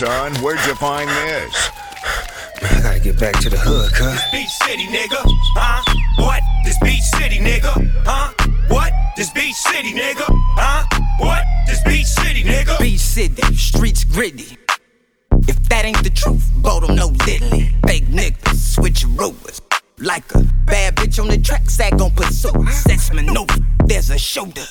[0.00, 0.34] son?
[0.36, 1.70] Where'd you find this?
[2.62, 4.18] I gotta get back to the hood, cuz.
[4.32, 5.20] Beach City, nigga.
[5.54, 5.84] Huh?
[6.16, 6.42] What?
[6.64, 7.72] This Beach City, nigga.
[8.06, 8.32] Huh?
[8.68, 8.94] What?
[9.18, 10.24] This Beach City, nigga.
[10.56, 10.86] Huh?
[11.18, 11.44] What?
[11.66, 12.78] This Beach City, nigga.
[12.78, 14.56] Beach City, streets gritty.
[15.46, 17.68] If that ain't the truth, Bodum no diddly.
[17.86, 19.60] Fake niggas, switch rovers.
[19.98, 22.70] Like a bad bitch on the track, sag on pursuit.
[22.70, 24.64] Sex maneuver, there's a shoulder.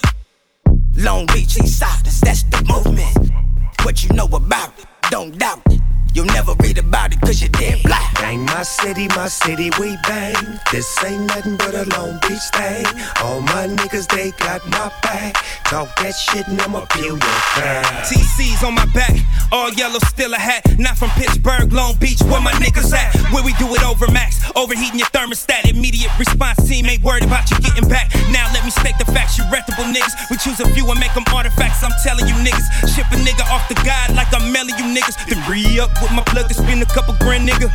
[0.96, 3.49] Long Beach, East Siders, that's the movement.
[3.84, 5.79] What you know about it, don't doubt it.
[6.14, 8.14] You'll never read about it cause you're dead black.
[8.16, 10.60] Bang my city, my city, we bang.
[10.72, 12.86] This ain't nothing but a Long Beach thing.
[13.24, 15.36] All my niggas, they got my back.
[15.66, 17.86] Talk that shit and I'ma peel your back.
[18.10, 19.14] TC's on my back,
[19.52, 20.66] all yellow, still a hat.
[20.80, 23.14] Not from Pittsburgh, Long Beach, where my niggas at?
[23.32, 25.70] Where we do it over max, overheating your thermostat.
[25.70, 28.10] Immediate response team ain't worried about you getting back.
[28.32, 30.30] Now let me state the facts, you reputable niggas.
[30.32, 31.84] We choose a few and make them artifacts.
[31.84, 35.16] I'm telling you niggas, ship a nigga off the guide like I'm mailing you niggas.
[35.30, 37.70] Then re up with my plug to spend a couple grand, nigga.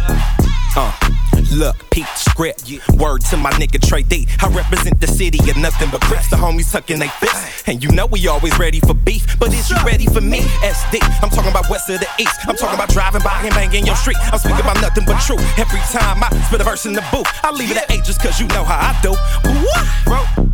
[0.77, 0.93] Uh,
[1.53, 2.71] look, peep script.
[2.95, 4.27] Word to my nigga Trey D.
[4.43, 6.29] I represent the city of nothing but crips.
[6.31, 7.63] The homies tucking they fists.
[7.67, 9.39] And you know we always ready for beef.
[9.39, 10.41] But is you ready for me?
[10.41, 10.99] SD.
[11.23, 12.37] I'm talking about west of the east.
[12.49, 14.17] I'm talking about driving by and banging your street.
[14.33, 15.43] I'm speaking about nothing but truth.
[15.59, 18.21] Every time I spit a verse in the booth, I leave it at eight just
[18.21, 19.13] cause you know how I do.
[19.13, 19.87] What?
[20.05, 20.51] Bro.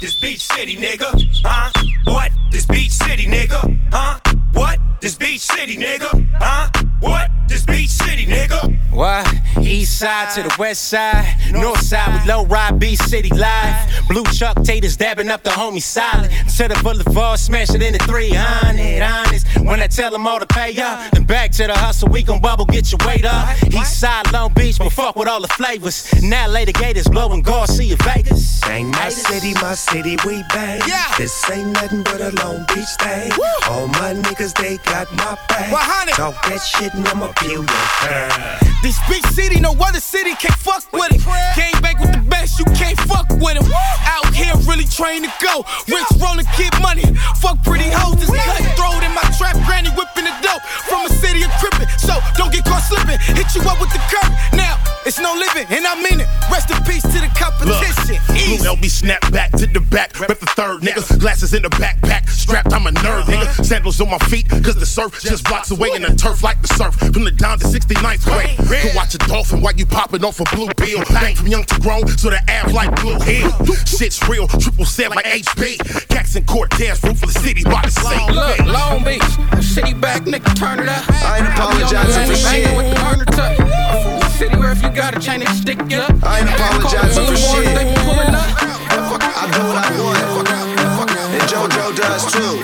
[0.00, 1.08] This beach city, nigga.
[1.44, 1.70] Huh?
[2.04, 2.32] What?
[2.50, 3.78] This beach city, nigga.
[3.92, 4.18] Huh?
[4.52, 4.78] What?
[5.00, 6.26] This beach city, nigga.
[6.38, 6.68] Huh?
[7.00, 7.30] What?
[7.48, 8.76] This beach city, nigga.
[8.92, 9.26] What?
[9.60, 14.06] East side to the west side, north side with low ride, beach City live.
[14.08, 16.30] Blue Chuck Taylors dabbing up the homie solid.
[16.56, 19.02] To the boulevard, smash it into 300.
[19.02, 22.22] Honest, when I tell them all to pay up, then back to the hustle, we
[22.22, 23.62] gon' bubble, get your weight up.
[23.72, 26.12] East side, Long Beach, but fuck with all the flavors.
[26.22, 28.60] Now later gators blowing Garcia Vegas.
[28.60, 30.80] Bang my city, my city, we bang.
[30.86, 31.14] Yeah.
[31.16, 33.32] This ain't nothing but a Long Beach thing.
[33.68, 35.68] All my niggas, they got my back.
[35.68, 36.16] 100.
[36.16, 38.64] Talk that shit and I'ma peel your back.
[38.80, 41.20] This big city, no other city can't fuck with it.
[41.52, 43.68] Came back with the best, you can't fuck with him.
[44.08, 45.60] Out here really trained to go.
[45.84, 47.04] Rich rolling, get money.
[47.36, 50.64] Fuck pretty hoes, this cutthroat in my trap, granny whipping the dope.
[50.88, 53.20] From a city of crippin', so don't get caught slipping.
[53.36, 54.32] Hit you up with the curb.
[54.56, 56.28] Now, it's no living, and I mean it.
[56.48, 58.16] Rest in peace to the competition.
[58.32, 58.64] Blue Easy.
[58.64, 61.04] LB snap back to the back, rep the third nigga.
[61.20, 63.44] Glasses in the backpack, strapped, I'm a nerd nigga.
[63.44, 63.62] Uh-huh.
[63.62, 66.68] Sandals on my feet, cause the surf just blocks away in the turf like the
[66.78, 66.94] surf.
[66.94, 68.56] From the down to 69th grade.
[68.82, 71.02] Could watch a dolphin while you popping off a blue pill.
[71.10, 73.50] Bang from young to grown, so the abs like blue hill.
[73.84, 76.08] Shit's real, triple set like HB.
[76.10, 78.22] Jackson Cortez, roof of the city, by the sea.
[78.30, 79.26] Look, Long Beach,
[79.64, 81.02] city back, nigga, turn it up.
[81.26, 82.64] I ain't apologizing for shit.
[82.64, 83.58] Banging with the burner tuck.
[83.58, 86.14] I'm from the city where if you got a chain, they stick you up.
[86.22, 87.66] I ain't apologizing for shit.
[87.74, 88.46] They be up.
[88.94, 91.10] I do what I want.
[91.34, 92.62] And JoJo does too.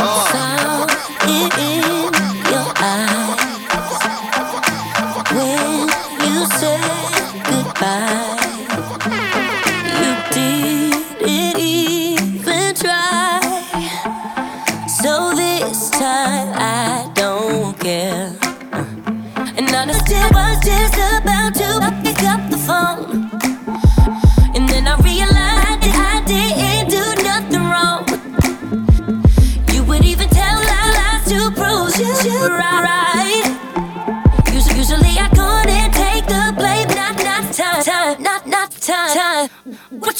[0.00, 0.77] Uh,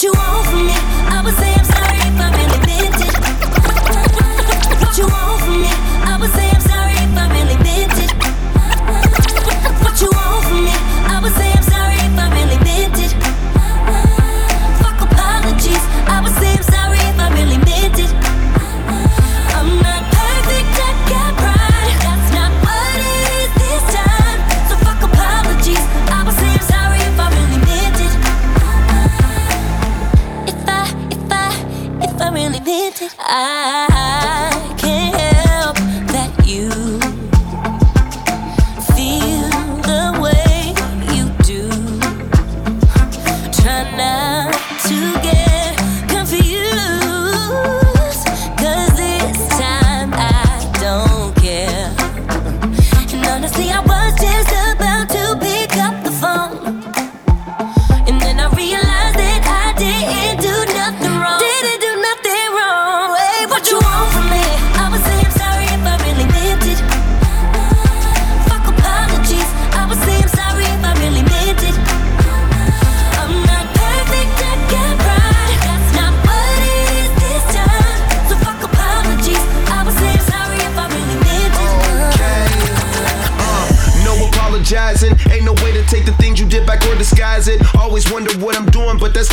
[0.03, 0.98] you want from me?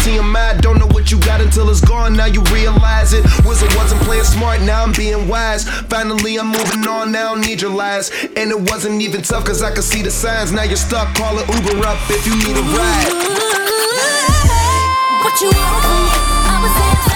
[0.05, 0.61] TMI.
[0.61, 3.23] Don't know what you got until it's gone, now you realize it.
[3.43, 5.67] Wizard wasn't playing smart, now I'm being wise.
[5.89, 8.11] Finally, I'm moving on, now I need your lies.
[8.37, 10.51] And it wasn't even tough, cause I could see the signs.
[10.51, 13.13] Now you're stuck, call an Uber up if you need a ride.
[15.23, 15.85] What you want?
[16.53, 17.14] I was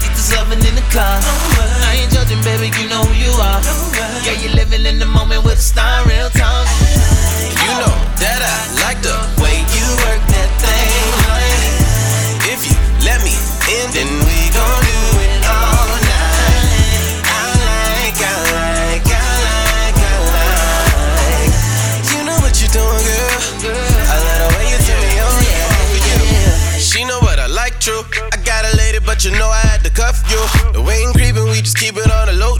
[0.00, 1.49] get this loving in the car.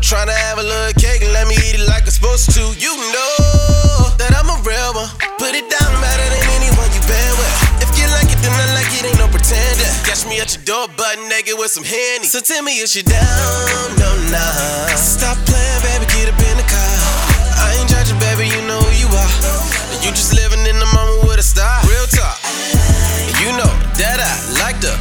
[0.01, 2.63] Tryna have a little cake and let me eat it like I'm supposed to.
[2.81, 5.13] You know that I'm a real one.
[5.37, 7.85] Put it down better than anyone you been with.
[7.85, 9.87] If you like it, then I like it, ain't no pretender.
[10.09, 12.27] Catch me at your door, butt naked with some handy.
[12.27, 13.23] So tell me, is you down?
[14.01, 14.97] No, nah.
[14.97, 16.97] Stop playing, baby, get up in the car.
[17.61, 19.33] I ain't judging, baby, you know who you are.
[20.01, 21.77] You just living in the moment with a star.
[21.85, 22.41] Real talk.
[23.39, 24.33] You know that I
[24.65, 24.97] like the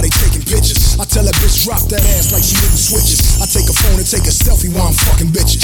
[0.00, 0.96] while they taking pictures.
[0.96, 3.20] I tell that bitch drop that ass like she hitting switches.
[3.36, 5.60] I take a phone and take a selfie while I'm fucking bitches.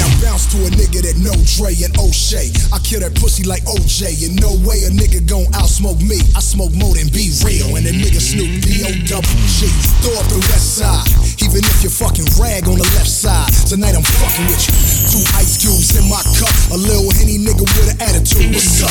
[0.00, 2.48] Now bounce to a nigga that know Dre and O'Shea.
[2.72, 4.24] I kill that pussy like OJ.
[4.24, 6.24] And no way a nigga gon' outsmoke me.
[6.32, 7.76] I smoke more than be real.
[7.76, 9.68] And that nigga Snoop D-O-double-G.
[10.00, 11.27] Throw up the west side.
[11.40, 13.50] Even if you're fucking rag on the left side.
[13.68, 14.74] Tonight I'm fucking with you.
[15.06, 16.50] Two ice cubes in my cup.
[16.74, 18.50] A little henny nigga with an attitude.
[18.54, 18.90] What's up?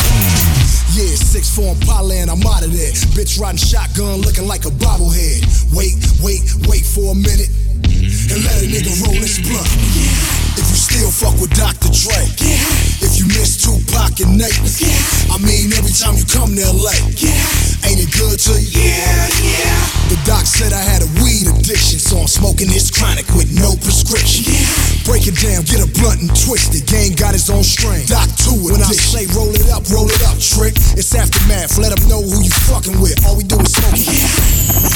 [0.96, 2.92] Yeah, six four Impala and I'm out of there.
[3.12, 5.44] Bitch riding shotgun looking like a bobblehead.
[5.76, 7.52] Wait, wait, wait for a minute.
[7.84, 10.47] And let a nigga roll his blunt.
[10.88, 11.92] Still fuck with Dr.
[11.92, 12.16] Dre.
[12.40, 13.04] Yeah.
[13.04, 14.56] If you miss Tupac and Nate.
[14.80, 14.96] yeah.
[15.28, 16.96] I mean, every time you come to LA.
[17.20, 17.84] yeah.
[17.92, 18.88] Ain't it good to you?
[18.88, 19.76] Yeah, yeah.
[20.08, 23.76] The doc said I had a weed addiction, so I'm smoking this chronic with no
[23.84, 24.48] prescription.
[24.48, 24.64] Yeah.
[25.04, 26.88] Break it down, get a blunt and twist it.
[26.88, 28.08] Gang got his own strain.
[28.08, 30.80] Doc 2 When I say roll it up, roll it up, trick.
[30.96, 33.20] It's aftermath, let them know who you fucking with.
[33.28, 34.24] All we do is smoke it.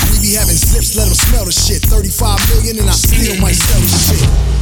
[0.08, 1.84] We be having zips, let them smell the shit.
[1.84, 4.61] 35 million and I still might sell the shit.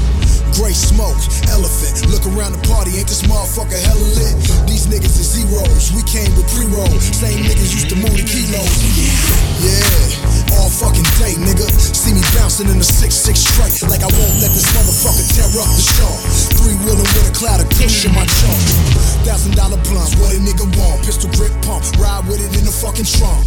[0.56, 1.20] Gray smoke,
[1.52, 2.08] elephant.
[2.10, 4.36] Look around the party, ain't this motherfucker hella lit?
[4.66, 6.90] These niggas is zeros, we came with pre-roll.
[7.00, 8.70] Same niggas used to move the kilos.
[9.60, 11.68] Yeah, all fucking day, nigga.
[11.92, 15.68] See me bouncing in the 6-6 straight, like I won't let this motherfucker tear up
[15.68, 16.14] the show.
[16.56, 18.62] Three wheeling with a cloud of kush in my trunk.
[19.28, 21.04] Thousand dollar blunts, what a nigga want?
[21.04, 23.44] Pistol grip pump, ride with it in the fucking trunk.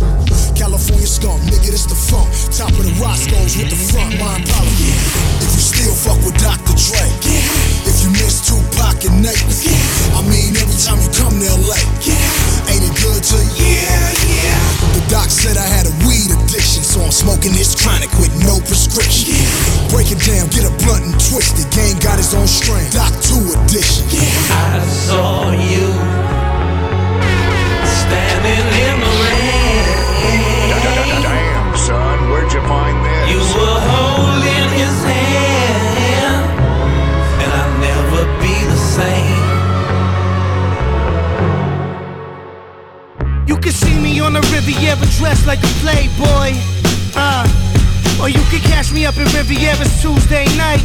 [0.52, 2.28] California skunk, nigga, this the funk.
[2.52, 4.92] Top of the Roscoe's with the front, my apology.
[5.40, 6.76] If you still fuck with Dr.
[6.76, 6.91] Dre,
[7.84, 9.44] if you miss Tupac and Nate,
[10.16, 11.80] I mean, every time you come to LA,
[12.72, 13.76] ain't it good to you?
[13.76, 14.92] Yeah, yeah.
[14.96, 18.60] The doc said I had a weed addiction, so I'm smoking this chronic with no
[18.64, 19.36] prescription.
[19.92, 21.68] Break it down, get a blunt and twist it.
[21.72, 22.71] Gang got his own strain.
[49.52, 50.80] Riviera's Tuesday night.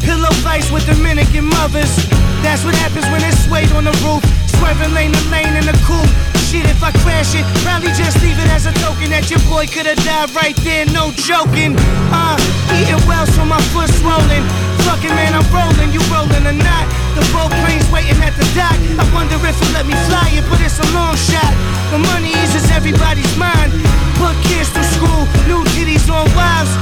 [0.00, 1.92] Pillow fights with Dominican mothers.
[2.40, 4.24] That's what happens when it's swayed on the roof.
[4.56, 6.08] Swerving lane to lane in the coupe.
[6.48, 9.68] Shit, if I crash it, probably just leave it as a token that your boy
[9.68, 11.76] could've died right there, no joking.
[12.08, 12.40] Uh,
[12.80, 14.40] eating well so my foot swollen.
[14.88, 17.05] Fucking man, I'm rolling, you rolling or not.
[17.16, 18.76] The boat plane's waiting at the dock.
[19.00, 21.52] I wonder if it let me fly it, but it's a long shot.
[21.88, 23.72] The money eases everybody's mind.
[24.20, 26.72] Put kids through school, new titties on wives.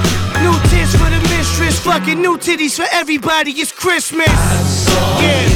[0.43, 3.53] New tits for the mistress, fucking new titties for everybody.
[3.53, 4.27] It's Christmas.
[5.23, 5.54] Yeah.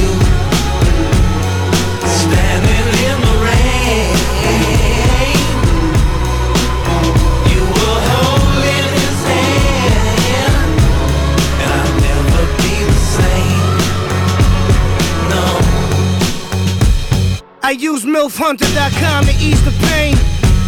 [17.69, 20.17] I used MILFHunter.com to ease the pain.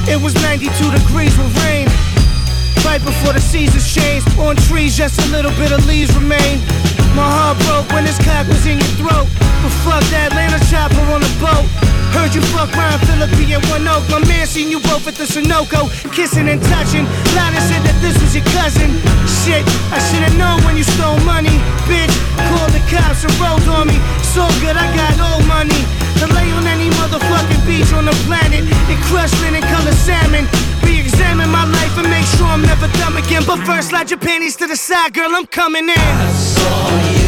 [0.05, 1.89] It was 92 degrees with rain.
[2.85, 6.61] Right before the seasons changed, on trees just a little bit of leaves remain.
[7.17, 9.25] My heart broke when this cock was in your throat.
[9.65, 11.65] But fuck that Atlanta chopper on a boat.
[12.13, 14.05] Heard you fuck Ryan Phillippe and One Oak.
[14.13, 17.09] My man seen you both at the Sunoco, kissing and touching.
[17.33, 18.93] Lana said that this was your cousin.
[19.41, 21.57] Shit, I should've known when you stole money.
[21.89, 22.13] Bitch,
[22.53, 23.97] called the cops and rolled on me.
[24.21, 26.00] So good, I got old money.
[26.21, 28.61] To lay on any motherfucking beach on the planet.
[28.93, 30.47] In crushed linen color salmon.
[30.85, 33.43] Re-examine my life and make sure I'm never dumb again.
[33.47, 35.31] But first, slide your panties to the side, girl.
[35.35, 37.20] I'm coming in.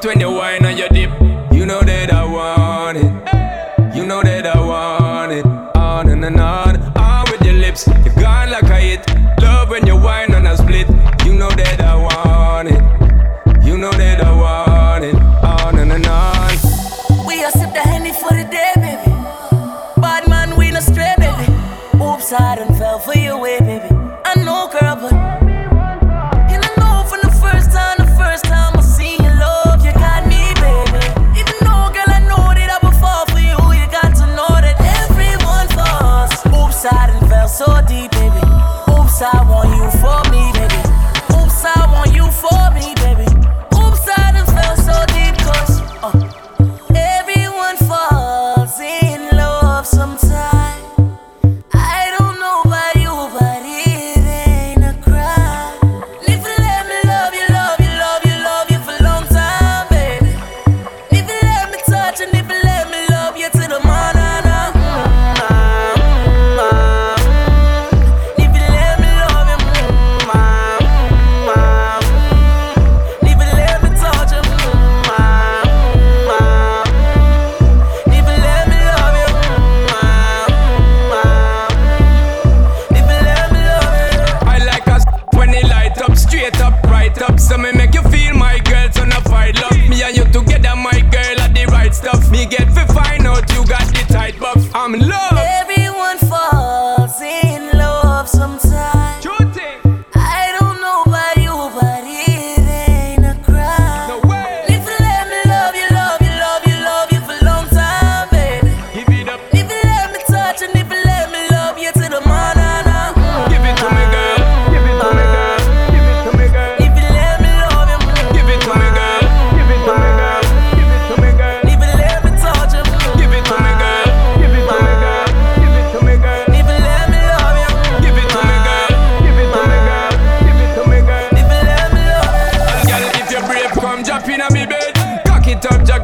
[0.00, 0.29] 2021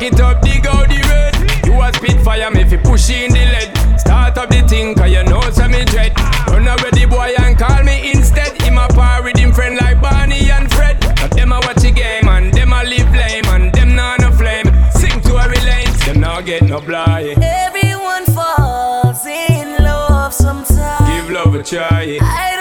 [0.06, 1.34] it up, dig out the red.
[1.66, 3.98] You a spit fire, me fi push in the lead.
[3.98, 6.12] Start up the thing, cause you know some me dread.
[6.48, 8.60] Run away the boy and call me instead.
[8.62, 11.00] Him a par with him friend like Barney and Fred.
[11.20, 14.30] But them a watch the game and them a live lame and them not no
[14.32, 14.68] flame.
[14.92, 17.34] Sing to a relate, them not get no apply.
[17.42, 21.08] Everyone falls in love sometimes.
[21.10, 22.18] Give love a try.
[22.20, 22.55] I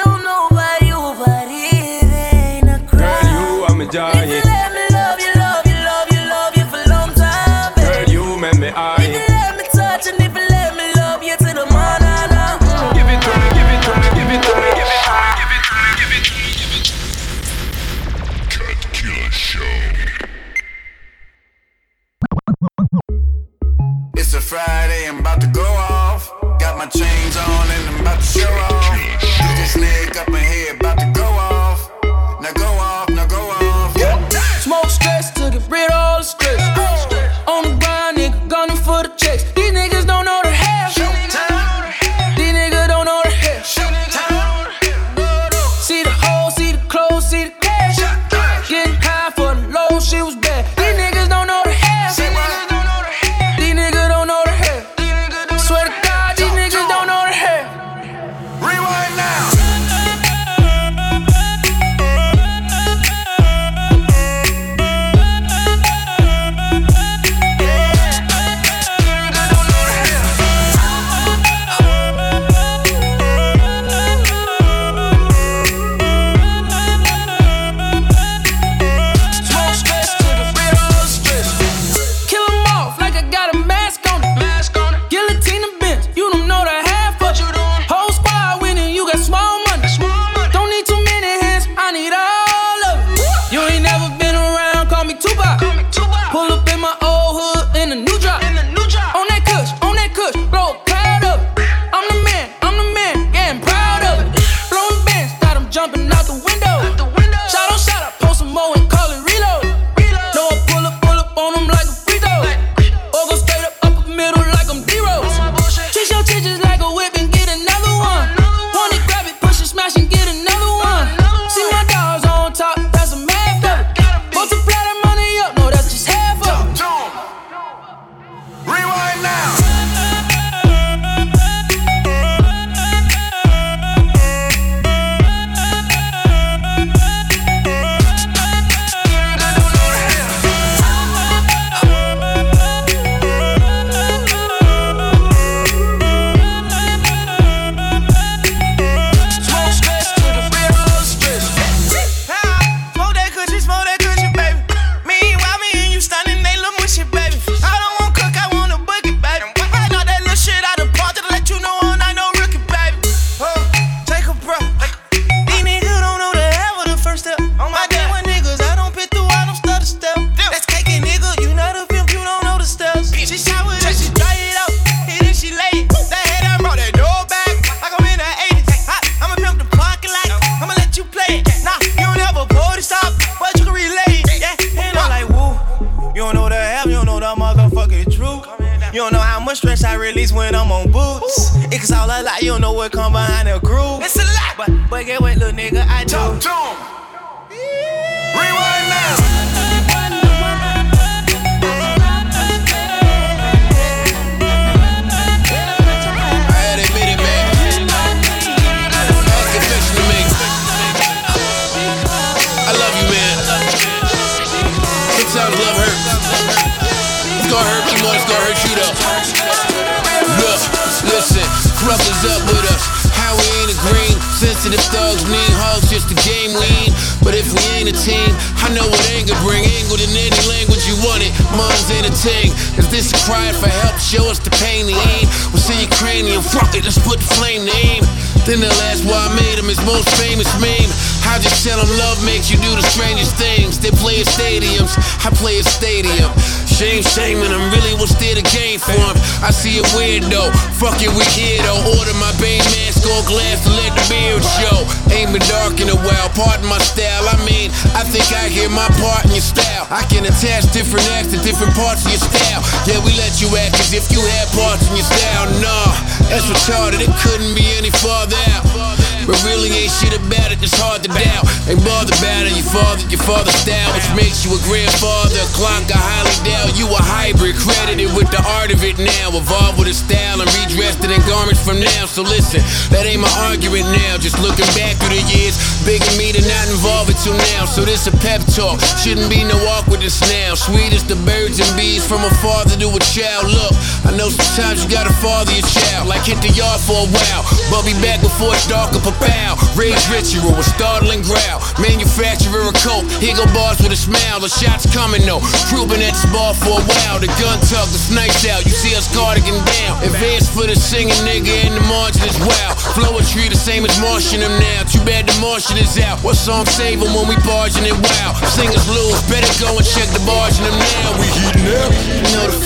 [272.96, 275.36] father, your father's style, which makes you a grandfather.
[275.36, 278.25] A clock, I highly doubt you a hybrid, credited with
[278.60, 279.34] art of it now.
[279.34, 282.06] Evolved with a style and redressed it in garments from now.
[282.06, 284.18] So listen, that ain't my argument now.
[284.18, 285.56] Just looking back through the years,
[285.86, 287.66] big of me to not involve it till now.
[287.66, 288.82] So this a pep talk.
[289.02, 290.56] Shouldn't be no awkwardness now.
[290.56, 293.48] Sweet as the birds and bees from a father to a child.
[293.48, 296.12] Look, I know sometimes you gotta father your child.
[296.12, 299.16] Like hit the yard for a while, but be back before it's dark up a
[299.24, 299.56] pow.
[299.80, 301.64] Rage ritual with startling growl.
[301.80, 304.40] Manufacturer a coat, here go bars with a smile.
[304.40, 305.42] The shots coming though.
[305.70, 307.20] Crew been at this bar for a while.
[307.20, 308.02] The gun tuck, the
[308.44, 310.04] You see us cardigan down.
[310.04, 312.76] Advance for the singing nigga and the margin is wild.
[312.94, 314.84] Flow a tree the same as Martian them now.
[314.84, 316.20] Too bad the Martian is out.
[316.20, 318.36] What song save them when we barging it wild?
[318.52, 321.16] Singers lose, better go and check the barging them now.
[321.16, 321.92] We heating up.
[321.96, 322.60] You know the.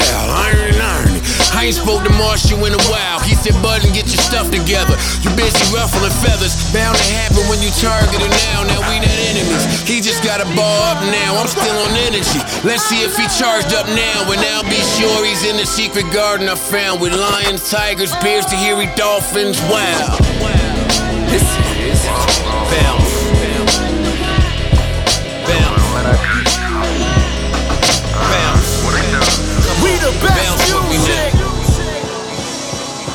[0.00, 1.11] Iron, iron.
[1.50, 3.18] I ain't spoke to Marshall in a while.
[3.20, 4.94] He said, Bud, get your stuff together.
[5.26, 6.54] You busy ruffling feathers.
[6.70, 8.62] Bound to happen when you target it now.
[8.62, 9.64] Now we not enemies.
[9.82, 11.38] He just got a ball up now.
[11.38, 12.38] I'm still on energy.
[12.62, 14.30] Let's see if he charged up now.
[14.30, 18.46] And I'll be sure he's in the secret garden I found with lions, tigers, bears,
[18.46, 19.60] to hear dolphins.
[19.70, 20.16] Wow.
[21.30, 21.42] This
[21.80, 22.04] is
[22.70, 23.01] Bounce.
[30.02, 31.30] The best music.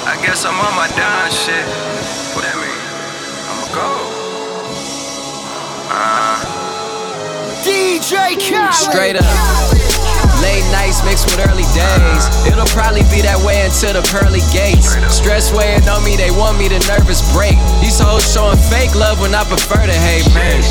[0.07, 1.67] I guess I'm on my down shit.
[2.31, 2.79] What that mean?
[3.51, 3.91] I'ma go.
[5.91, 6.39] Uh.
[7.67, 8.71] DJ Khaled.
[8.71, 9.27] Straight up.
[10.39, 12.23] Late nights mixed with early days.
[12.47, 14.95] It'll probably be that way until the pearly gates.
[15.11, 17.59] Stress weighing on me, they want me to nervous break.
[17.83, 20.63] These hoes showing fake love when I prefer to hate, man.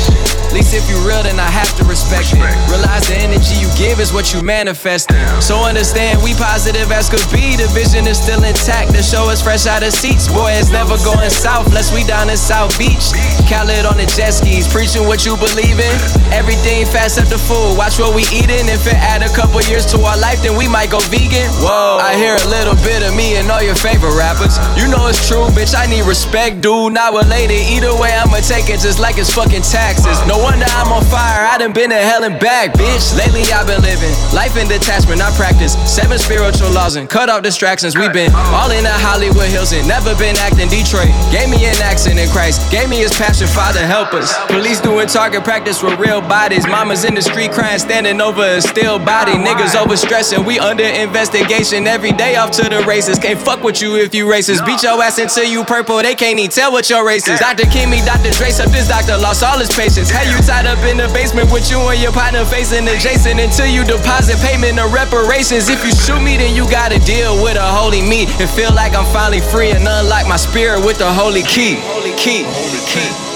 [0.47, 2.39] At least if you real, then I have to respect it.
[2.71, 5.11] Realize the energy you give is what you manifest.
[5.43, 7.59] So understand we positive as could be.
[7.59, 8.95] The vision is still intact.
[8.95, 10.31] The show is fresh out of seats.
[10.31, 13.11] Boy, it's never going south unless we down in South Beach.
[13.51, 15.95] Khaled on the jet skis, preaching what you believe in.
[16.31, 17.75] Everything fast up the food.
[17.75, 18.71] Watch what we eating.
[18.71, 21.51] If it add a couple years to our life, then we might go vegan.
[21.59, 24.55] Whoa, I hear a little bit of me and all your favorite rappers.
[24.79, 25.75] You know it's true, bitch.
[25.75, 26.95] I need respect, dude.
[26.95, 27.59] Not related.
[27.75, 30.15] Either way, I'ma take it just like it's fucking taxes.
[30.23, 31.45] No wonder I'm on fire.
[31.45, 33.17] I done been to hell and back, bitch.
[33.17, 35.21] Lately I've been living life in detachment.
[35.21, 37.95] I practice seven spiritual laws and cut off distractions.
[37.95, 41.13] We've been all in the Hollywood Hills and never been acting Detroit.
[41.31, 42.69] Gave me an accent in Christ.
[42.71, 43.47] Gave me his passion.
[43.47, 44.35] Father, help us.
[44.47, 46.67] Police doing target practice with real bodies.
[46.67, 49.33] Mamas in the street crying, standing over a still body.
[49.33, 50.45] Niggas overstressing.
[50.45, 53.19] We under investigation every day off to the races.
[53.19, 54.65] Can't fuck with you if you racist.
[54.65, 55.97] Beat your ass until you purple.
[56.01, 57.39] They can't even tell what your race is.
[57.39, 57.63] Dr.
[57.63, 58.31] Kimmy, Dr.
[58.31, 60.09] Dre, up this doctor lost all his patience.
[60.09, 63.67] How you tied up in the basement with you and your partner facing adjacent until
[63.67, 65.69] you deposit payment of reparations.
[65.69, 68.95] If you shoot me, then you gotta deal with a holy me and feel like
[68.95, 71.75] I'm finally free and unlock my spirit with the holy key.
[71.81, 72.43] Holy key.
[72.45, 73.26] Holy key.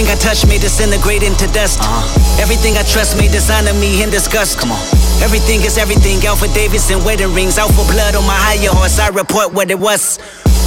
[0.00, 1.76] Everything I touch may disintegrate into dust.
[1.76, 2.40] Uh-huh.
[2.40, 4.56] Everything I trust may dishonor me in disgust.
[4.56, 4.80] Come on.
[5.20, 6.24] Everything is everything.
[6.24, 7.60] Alpha Davidson wedding rings.
[7.60, 8.96] Out for blood on my higher horse.
[8.96, 10.16] I report what it was.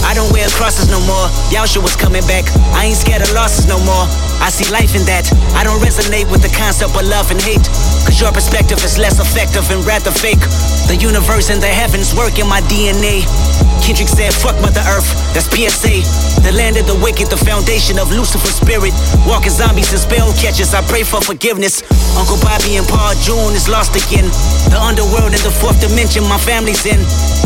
[0.06, 1.26] I don't wear crosses no more.
[1.50, 2.46] Yasha was coming back.
[2.78, 4.06] I ain't scared of losses no more.
[4.38, 5.26] I see life in that.
[5.58, 7.65] I don't resonate with the concept of love and hate.
[8.06, 10.44] Cause your perspective is less effective and rather fake.
[10.88, 13.24] The universe and the heavens work in my DNA.
[13.84, 16.04] Kendrick said, fuck Mother Earth, that's PSA.
[16.44, 18.96] The land of the wicked, the foundation of Lucifer's spirit.
[19.28, 21.84] Walking zombies and spell catchers, I pray for forgiveness.
[22.16, 24.28] Uncle Bobby and Paul June is lost again.
[24.72, 27.00] The underworld and the fourth dimension, my family's in.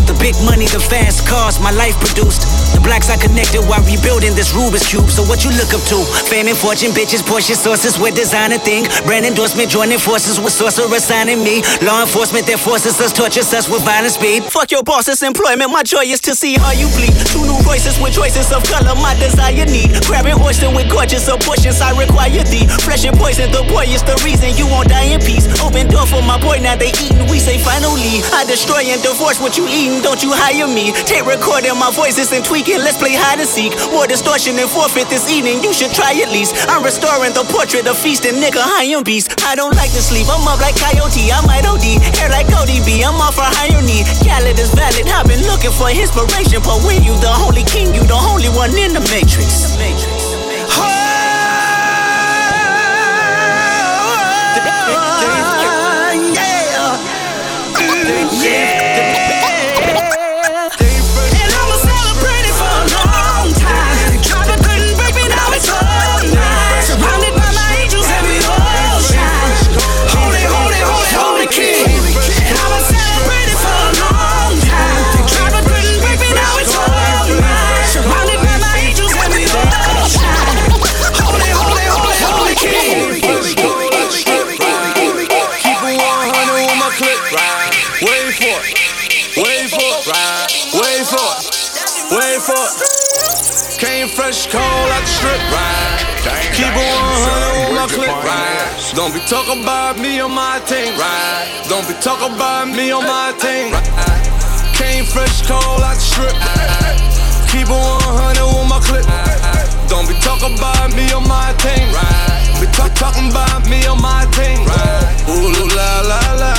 [0.06, 2.46] The big money, the fast cars, my life produced.
[2.74, 5.10] The blacks I connected while rebuilding this Rubik's Cube.
[5.10, 5.98] So what you look up to?
[6.30, 8.86] Fame and fortune, bitches, Porsche sources with designer thing.
[9.10, 11.60] Brand endorsement, joining forces with sorcerer signing me.
[11.84, 14.48] Law enforcement that forces us, tortures us with violent speed.
[14.48, 17.12] Fuck your boss's employment, my joy is to see how you bleed.
[17.28, 19.92] Two new voices with choices of color, my desire need.
[20.08, 22.64] Grabbing oyster with gorgeous abortions, I require thee.
[22.88, 25.52] Flesh and poison, the boy is the reason you won't die in peace.
[25.60, 28.24] Open door for my boy, now they eating, we say finally.
[28.32, 30.96] I destroy and divorce what you eating, don't you hire me.
[31.04, 33.76] Take recording my voices and tweaking, let's play hide and seek.
[33.92, 36.56] More distortion and forfeit this evening, you should try at least.
[36.72, 39.36] I'm restoring the portrait of feasting, nigga, I am beast.
[39.44, 42.04] I don't like to sleep, I'm up like coyote, I might OD.
[42.20, 44.04] Hair like Cody B, I'm off for higher knee.
[44.22, 48.04] Khaled is valid, I've been looking for inspiration, but when you the holy king, you
[48.06, 49.78] the only one in the matrix.
[49.80, 50.17] Oh,
[98.98, 101.46] Don't be talking about me on my team, ride.
[101.70, 103.70] Don't be talking about me on my team.
[104.74, 106.34] Came fresh, cold out the strip.
[107.46, 109.06] Keep it 100 on my clip.
[109.88, 112.42] Don't be talking about me on my team, ride.
[112.60, 115.06] Be talk, talking about me on my team, ride.
[115.30, 116.54] Ooh la la la.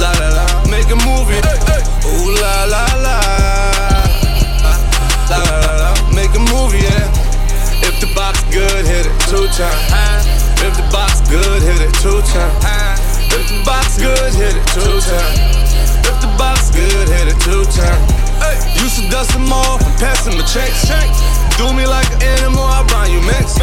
[0.00, 0.46] La la la.
[0.72, 1.44] Make a movie.
[2.08, 3.20] Ooh la la la.
[5.28, 5.90] La la la la.
[6.16, 7.15] Make a movie, yeah.
[8.06, 10.30] The box good, hit it two times.
[10.62, 13.02] If the box good, hit it two times.
[13.34, 15.74] If the box good, hit it two times.
[16.06, 18.06] If the box good, hit it two times.
[18.78, 20.86] Used to dust them off and pass them the checks.
[21.58, 23.58] Do me like an animal, I buy you mix.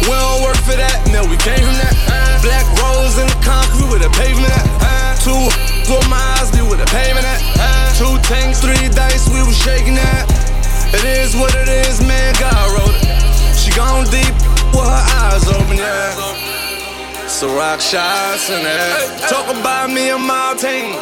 [0.00, 1.94] We don't work for that, no, we came from that.
[2.40, 5.20] Black rose in the concrete with a pavement at.
[5.20, 5.36] Two
[5.84, 7.40] for my eyes, we with a pavement at.
[8.00, 10.24] Two tanks, three dice, we was shaking that.
[10.96, 13.33] It is what it is, man, God wrote it.
[13.74, 14.34] Gone deep
[14.70, 16.14] with her eyes open, yeah.
[17.26, 19.18] So rock shots in there.
[19.28, 20.94] Talk about me and my team.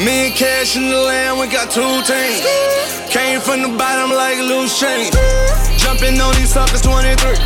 [0.00, 2.40] Me and Cash in the land, we got two teams.
[3.12, 5.12] Came from the bottom like a loose chain.
[5.76, 7.36] Jumping on these suckers 23.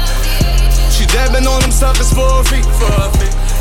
[0.94, 2.66] She dabbing on them suckers for a feet.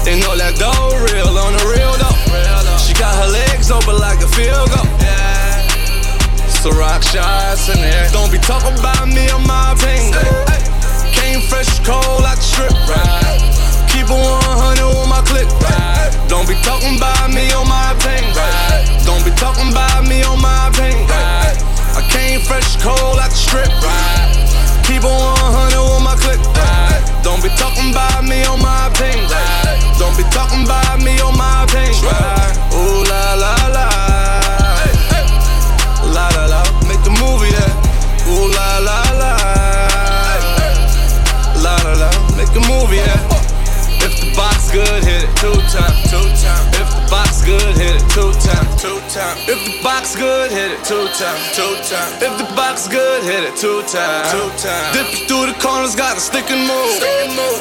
[0.06, 2.78] They know that dough real on the real though.
[2.78, 4.86] She got her legs open like a field goal.
[6.62, 8.10] So rock shots in there.
[8.12, 10.69] Don't be talking about me on my team.
[11.30, 13.38] Came fresh, cold the strip, right?
[13.86, 16.10] Keep it 100 on my clip, right?
[16.26, 18.82] Don't be talking about me on my team, right?
[19.06, 21.54] Don't be talking about me on my team, right?
[21.94, 24.26] I came fresh, cold the strip, right?
[24.90, 26.98] Keep it 100 on my clip, right?
[27.22, 29.78] Don't be talking about me on my team, right?
[30.02, 32.58] Don't be talking about me on my team, right?
[32.74, 33.86] Ooh la la la.
[36.10, 38.34] La la la, make a movie, yeah.
[38.34, 38.82] Ooh la.
[38.82, 39.09] La
[42.80, 43.20] movie, yeah.
[44.00, 46.72] If the box good, hit it two times, two times.
[46.80, 49.44] If the box good, hit it two times, two times.
[49.52, 52.24] If the box good, hit it two times, two times.
[52.24, 54.96] If the box good, hit it two times, two times.
[54.96, 57.04] Dip through the corners, got a stick and move.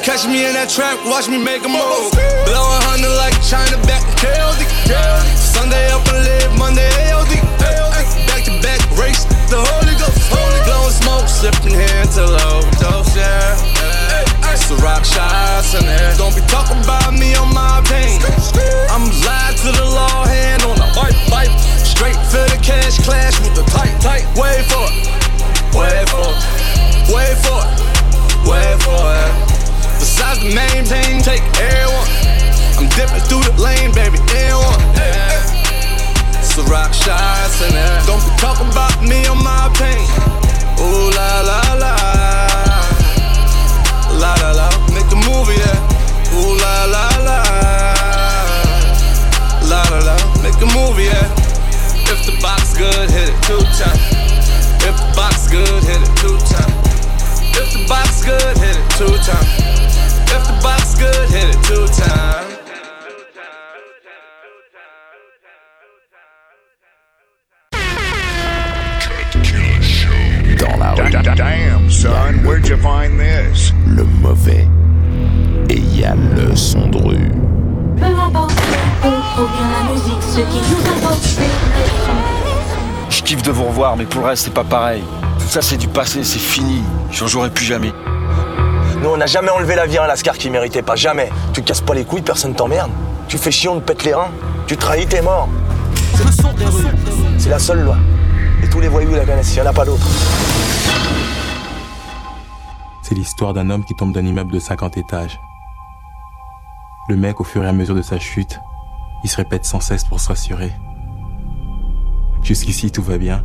[0.07, 2.15] Catch me in that trap, watch me make a move.
[2.47, 4.63] Blow a hundred like China back in KLD.
[5.35, 7.35] Sunday up and live, Monday ALD.
[7.59, 10.31] Back to back race, the Holy Ghost.
[10.31, 13.78] Holy glowing smoke, sipping here till overdose, yeah.
[14.57, 16.15] So rock shots in there.
[16.17, 18.21] Don't be talking about me on my pain.
[18.93, 21.53] I'm live to the law, hand on the white pipe.
[21.85, 24.25] Straight for the cash, clash with the tight, tight.
[24.37, 25.09] Wait for it,
[25.73, 26.41] wait for it,
[27.09, 27.81] wait for it,
[28.45, 29.33] wait for it.
[30.01, 32.09] Besides the main thing, take everyone.
[32.77, 34.81] I'm dipping through the lane, baby, everyone.
[36.45, 38.03] So rock shots in there.
[38.05, 40.05] Don't be talking about me on my pain.
[40.81, 42.28] Ooh la la la.
[44.19, 46.35] La la la, make a movie, yeah.
[46.35, 47.39] Ooh la la la.
[49.71, 51.27] La la la, make a movie, yeah.
[52.11, 54.03] If the box good, hit it two times.
[54.83, 56.75] If the box good, hit it two times.
[57.57, 59.53] If the box good, hit it two times.
[60.35, 62.48] If the box good, hit it two times.
[71.39, 73.73] Damn, son, where'd you find this?
[73.87, 74.67] Le mauvais.
[75.71, 77.31] Et il y a le son de rue.
[77.97, 78.55] Peu importe
[79.05, 83.09] le ou bien la musique, ce qui nous importe, c'est le son.
[83.09, 85.05] Je kiffe de vous revoir, mais pour le reste, c'est pas pareil.
[85.39, 86.83] Tout ça, c'est du passé, c'est fini.
[87.13, 87.93] J'en jouerai plus jamais.
[89.01, 91.31] Nous, on n'a jamais enlevé la vie à un lascar qui méritait pas, jamais.
[91.53, 92.91] Tu te casses pas les couilles, personne t'emmerde.
[93.29, 94.33] Tu fais chier, on te pète les reins.
[94.67, 95.49] Tu trahis, t'es mort.
[97.39, 97.97] C'est la seule loi.
[98.61, 100.09] Et tous les voyous la connaissent, y en a pas d'autre.
[103.09, 105.41] C'est l'histoire d'un homme qui tombe d'un immeuble de 50 étages.
[107.09, 108.61] Le mec, au fur et à mesure de sa chute,
[109.25, 110.71] il se répète sans cesse pour se rassurer.
[112.43, 113.43] Jusqu'ici, tout va bien.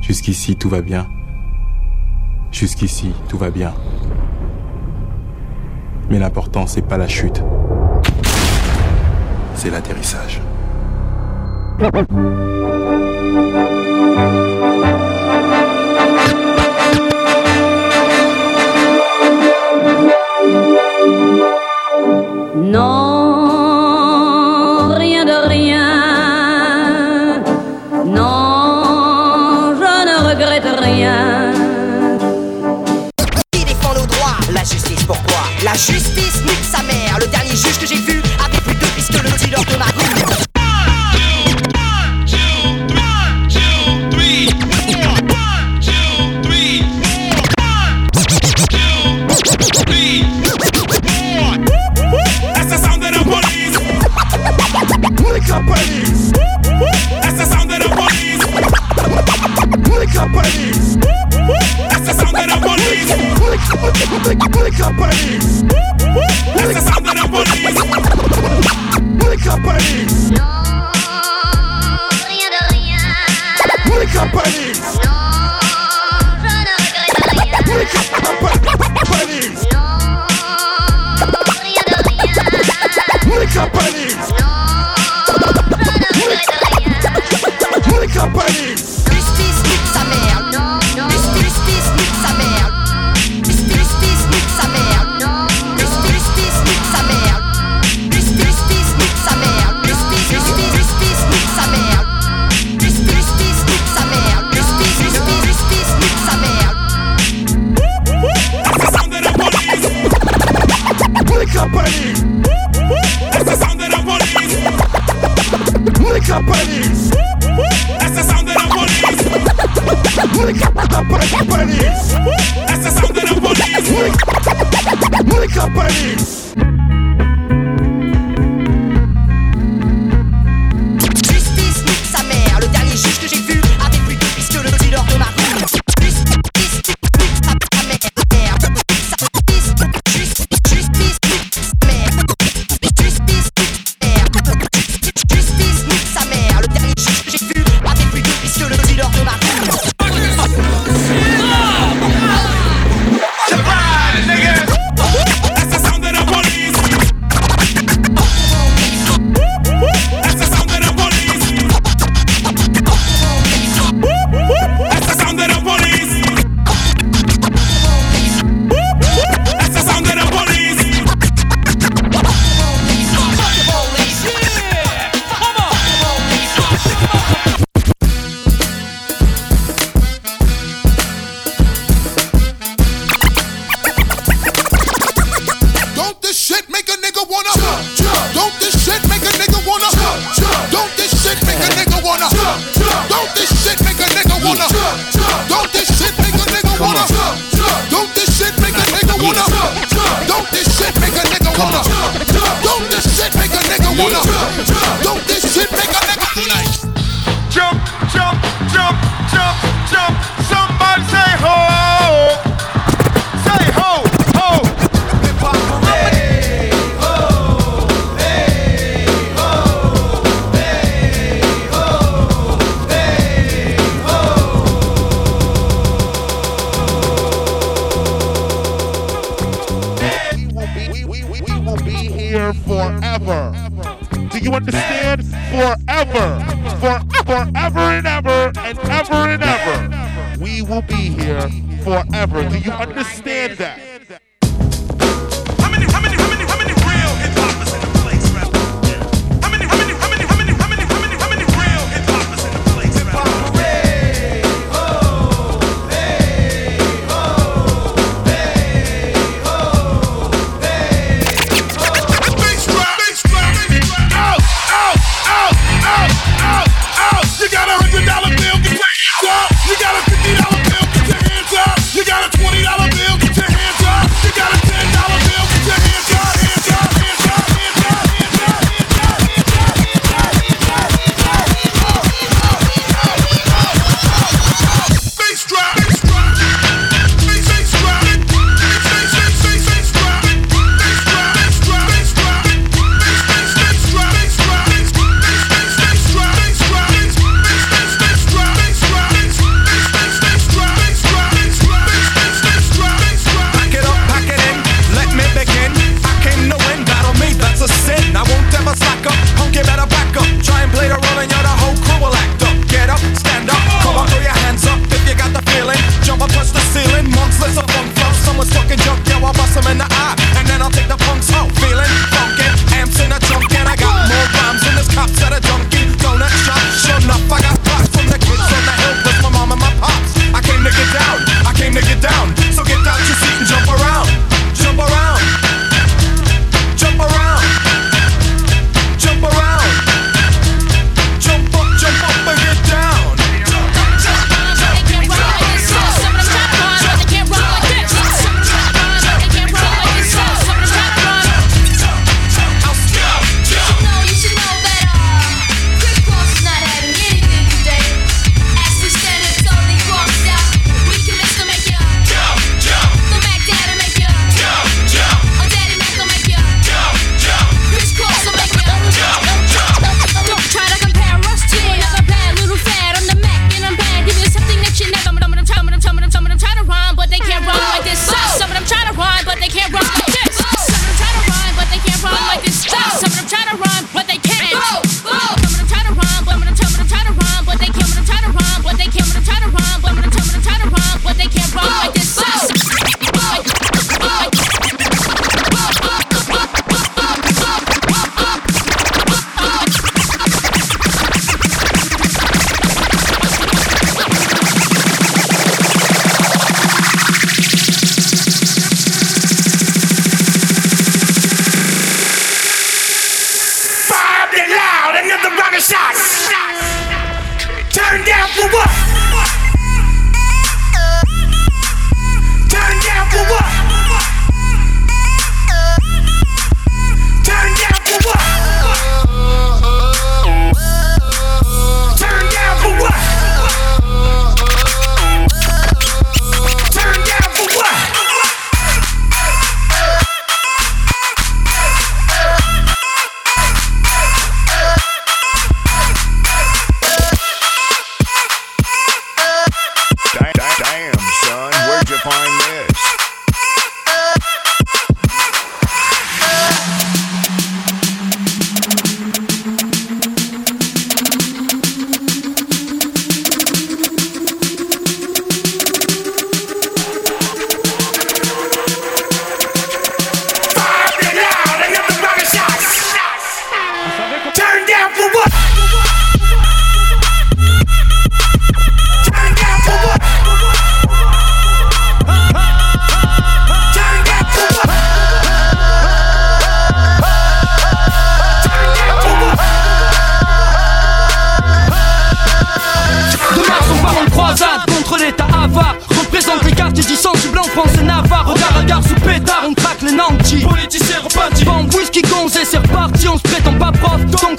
[0.00, 1.06] Jusqu'ici, tout va bien.
[2.50, 3.74] Jusqu'ici, tout va bien.
[6.08, 7.44] Mais l'important, c'est pas la chute.
[9.56, 10.40] C'est l'atterrissage.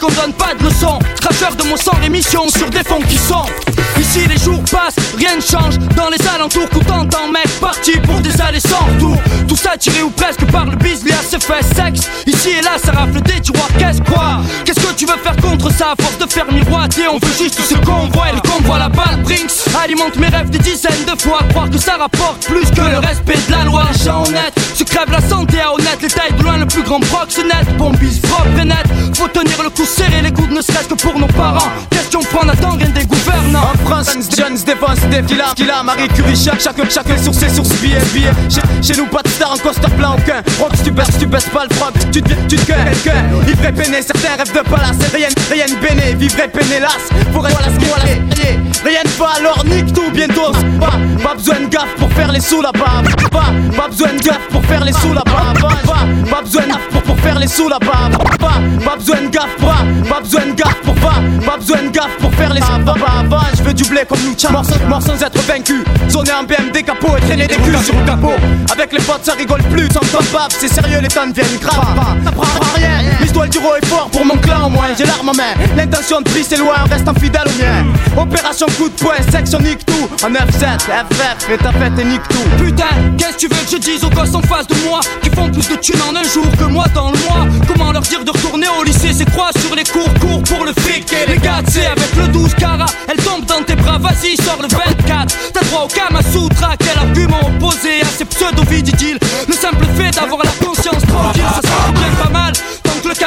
[0.03, 0.99] Prof Donc on donne pas de leçons.
[1.57, 3.45] De mon sang, émission sur des fonds qui sont.
[3.99, 5.77] Ici les jours passent, rien ne change.
[5.95, 9.17] Dans les alentours, coup t'entends mec Parti pour des allées sans retour.
[9.47, 12.09] Tout ça tiré ou presque par le bis, à sexe.
[12.25, 14.41] Ici et là ça rafle des tiroirs, qu'est-ce quoi?
[14.95, 18.07] Tu veux faire contre ça À force de faire miroiter, on veut juste ce qu'on
[18.07, 19.51] voit Et le convoi la balle Brinks
[19.83, 23.39] Alimente mes rêves des dizaines de fois Croire que ça rapporte plus que le respect
[23.47, 23.83] de la loi.
[24.03, 26.99] Gens honnêtes, se crève la santé à honnête Les tailles de loin le plus grand
[26.99, 30.95] proxénète Bombise propre et net Faut tenir le coup serré, les coudes ne serait-ce que
[30.95, 31.69] pour nos parents.
[31.89, 32.89] Question prendre à temps, rien
[33.55, 37.33] En France, jeunes se défense des filas Qu'il a Marie Curie, chaque, chacun, chacun sur
[37.33, 40.41] ses sources billets, billets chez, chez nous, pas de star en coaster plein aucun
[40.75, 43.71] si tu baisses, tu baisses pas le froc Tu te tu te quelqu'un Ivre et
[43.71, 44.97] peiné, certains rêvent de palace.
[45.13, 48.33] Rien, rien de béné, vivre et peiné, las Faut rester, voilà, voilà,
[48.83, 50.51] Rien ne va, alors nique tout bientôt.
[50.79, 53.03] Pas, pas besoin de gaffe pour faire les sous là-bas.
[53.31, 55.53] Pas, pas besoin de gaffe pour faire les sous là-bas.
[55.61, 58.09] Pas, pas, pas besoin de gaffe pour, pour faire les sous là-bas.
[58.39, 61.89] Pas, pas besoin de gaffe, pas, pas besoin de gaffe pour pas Pas besoin de
[61.89, 63.22] gaffe pour faire les sous là-bas
[63.55, 65.83] Je veux du blé comme nous, mort sans, mort sans être vaincu.
[66.09, 68.33] Zoner en BMD capot et traîner des culs sur le capot.
[68.71, 72.17] Avec les potes ça rigole plus, sans top bab C'est sérieux les temps deviennent graves.
[72.25, 72.45] Ça prend
[72.75, 74.87] rien, l'histoire du est fort pour mon clan au moins.
[74.97, 78.21] J'ai l'arme en main, l'intention de prise c'est loin, reste fidèle au mien.
[78.21, 80.09] Opération coup de poing, section nique tout.
[80.25, 82.63] En F7, FF, et ta fête et nique tout.
[82.63, 82.85] Putain,
[83.17, 85.49] qu'est-ce que tu veux que je dise aux gosses en face de moi Qui font
[85.49, 87.47] plus de thunes en un jour que moi dans le mois?
[87.67, 89.13] Comment leur dire de retourner au lycée?
[89.13, 91.11] C'est quoi sur les cours, cours pour le fric?
[91.13, 94.59] Et les gars, c'est avec le 12 cara Elle tombe dans tes bras, vas-y, sors
[94.59, 99.85] le 24 T'as droit au Kama Sutra, quel argument opposé à ces pseudo-vididiles Le simple
[99.95, 102.42] fait d'avoir la conscience tranquille, ça bien pas mal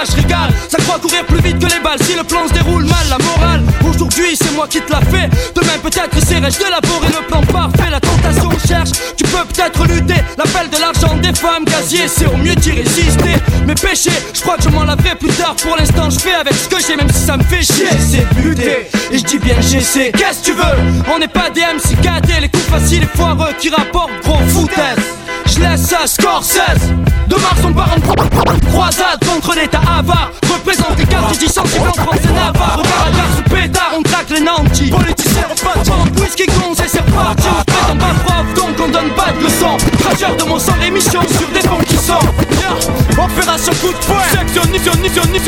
[0.04, 1.98] Ça croit courir plus vite que les balles.
[2.02, 5.30] Si le plan se déroule mal, la morale Aujourd'hui c'est moi qui te l'a fait
[5.54, 7.90] Demain peut-être essaierai-je d'élaborer le plan parfait.
[7.90, 10.20] La tentation cherche, tu peux peut-être lutter.
[10.36, 13.36] L'appel de l'argent des femmes gazier C'est au mieux d'y résister.
[13.66, 15.56] Mes péchés, je crois que je m'en laverai plus tard.
[15.62, 17.88] Pour l'instant je fais avec ce que j'ai même si ça me fait chier.
[17.98, 21.04] C'est buter, et je dis bien j'essaie Qu'est-ce que tu veux?
[21.14, 21.96] On n'est pas des MC
[22.40, 25.15] Les coups faciles et foireux qui rapportent gros foutaise
[25.46, 26.92] je laisse à Scorsese.
[27.28, 30.30] De Mars, on part en croisade contre l'état avare.
[30.52, 32.78] Représente les cartes du sensible en français navarre.
[32.78, 34.90] Au Canada, sous pétard, on traque les nantis.
[34.90, 36.20] Politiciens, repartis.
[36.20, 37.48] Whisky, gonze et c'est reparti.
[37.48, 39.76] On se prétend pas prof, donc on donne pas de leçons.
[40.00, 42.26] Trageur de mon sang, émission sur des ponts qui sont.
[43.18, 44.22] Opération coup de poing.
[44.32, 45.46] Sectionnique, nique,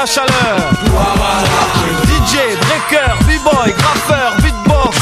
[0.00, 0.56] la chaleur.
[2.04, 4.96] DJ, breaker, b-boy, graffeur, beatbox.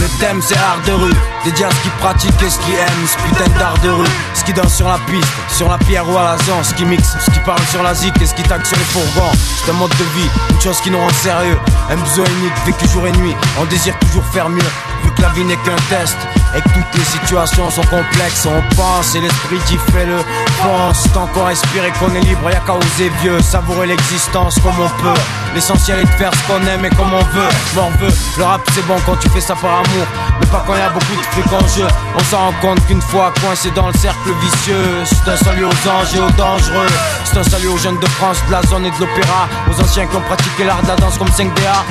[0.00, 3.06] Le thème c'est art de rue, dédié à ce qui pratique et ce qui aime,
[3.06, 6.16] ce putain d'art de rue, ce qui danse sur la piste, sur la pierre ou
[6.16, 8.42] à la zone, ce qui mixe, ce qui parle sur la zik et ce qui
[8.42, 9.32] tague sur les fourgons.
[9.64, 11.58] C'est un mode de vie, une chose qui nous rend sérieux,
[11.90, 14.70] un besoin unique vécu jour et nuit, on désire toujours faire mieux,
[15.04, 16.16] vu que la vie n'est qu'un test.
[16.54, 20.18] Et que toutes les situations sont complexes, on pense et l'esprit dit fais-le.
[20.62, 23.40] Pense, tant qu'on respire et qu'on est libre, y'a qu'à oser vieux.
[23.40, 25.18] Savourer l'existence comme on peut.
[25.54, 27.48] L'essentiel est de faire ce qu'on aime et comme on veut.
[27.74, 30.06] M'en veut, le rap c'est bon quand tu fais ça par amour.
[30.40, 33.86] Mais pas quand y a beaucoup de On s'en rend compte qu'une fois coincé dans
[33.86, 36.86] le cercle vicieux, c'est un salut aux anges et aux dangereux.
[37.24, 39.48] C'est un salut aux jeunes de France, de la zone et de l'opéra.
[39.70, 41.84] Aux anciens qui ont pratiqué l'art de la danse comme 5DA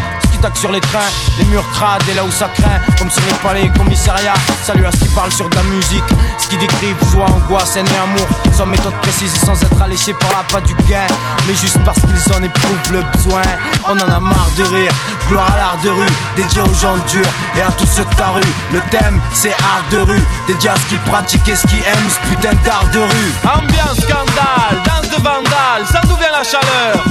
[0.56, 1.00] sur les trains,
[1.38, 4.34] les murs crades et là où ça craint, comme sur les palais et commissariats.
[4.64, 6.04] Salut à ce qui parle sur de la musique,
[6.40, 10.14] ce qui décrivent joie, angoisse, haine et amour, sans méthode précise et sans être alléché
[10.14, 11.06] par la pas du gain,
[11.48, 13.44] mais juste parce qu'ils en éprouvent le besoin.
[13.88, 14.92] On en a marre de rire,
[15.30, 18.30] gloire à l'art de rue, dédié aux gens durs et à tous ceux de ta
[18.30, 18.42] rue.
[18.74, 22.10] Le thème c'est art de rue, dédié à ce qu'ils pratiquent et ce qu'ils aiment,
[22.10, 23.34] ce putain d'art de rue.
[23.44, 27.04] Ambiance scandale, danse de vandale, ça nous vient la chaleur.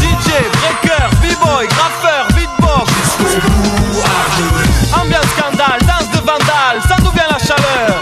[0.00, 1.17] DJ, breaker,
[1.48, 2.92] b-boy, graffeur, beatbox.
[4.92, 8.00] Ambiance scandale, danse de vandale, ça nous vient la chaleur.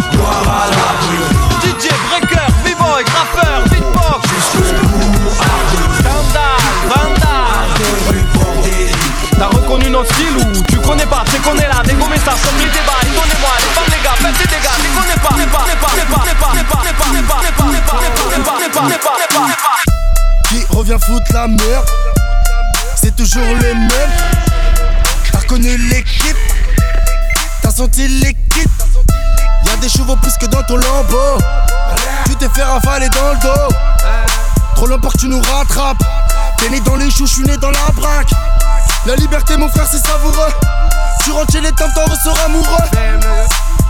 [1.62, 4.28] DJ, breaker, b-boy, graffeur, beatbox.
[5.99, 7.68] Scandale, vandale.
[9.38, 12.66] T'as reconnu notre style ou tu connais pas, tu connais là, dégommer ça, somme les
[12.66, 16.24] débats, donnez-moi, les femmes, les gars, faites des dégâts, tu connais pas, pas, pas, pas,
[16.32, 16.57] pas.
[20.49, 21.86] Qui revient foutre la merde
[23.17, 24.11] toujours les mêmes.
[25.33, 26.37] T'as reconnu l'équipe.
[27.62, 28.71] T'as senti l'équipe.
[29.64, 31.39] Y'a des chevaux plus que dans ton lambeau.
[32.27, 33.75] Tu t'es fait ravaler dans le dos.
[34.75, 36.03] Trop longtemps que tu nous rattrapes.
[36.59, 38.31] T'es né dans les choux, j'suis né dans la braque.
[39.07, 40.53] La liberté mon frère c'est savoureux.
[41.25, 42.85] Tu rentres chez les temps, t'en ressors amoureux.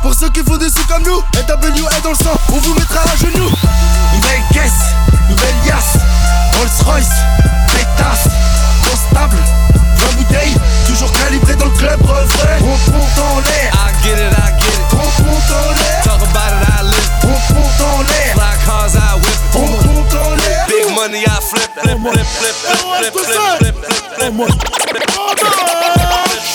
[0.02, 3.00] Pour ceux qui font des sous comme nous NWA dans le sang, on vous mettra
[3.00, 3.50] à genoux.
[4.14, 4.94] Nouvelle caisse,
[5.28, 5.98] nouvelle yasse.
[6.56, 7.10] Rolls Royce,
[7.72, 8.28] pétasse,
[9.16, 9.36] stable
[9.96, 10.56] 20 bouteilles,
[10.86, 12.58] toujours calibré dans le club refrain.
[12.60, 13.72] On compte en l'air.
[13.72, 14.86] I get it, I get it.
[14.92, 16.02] On compte en l'air.
[16.04, 17.10] Talk about it, I live.
[17.24, 18.32] On compte en l'air.
[18.34, 19.40] Fly cars, I whip.
[19.54, 20.66] On compte en l'air.
[20.68, 24.36] Big money, I flip it Flip, flip, flip, flip, flip, flip, flip, flip,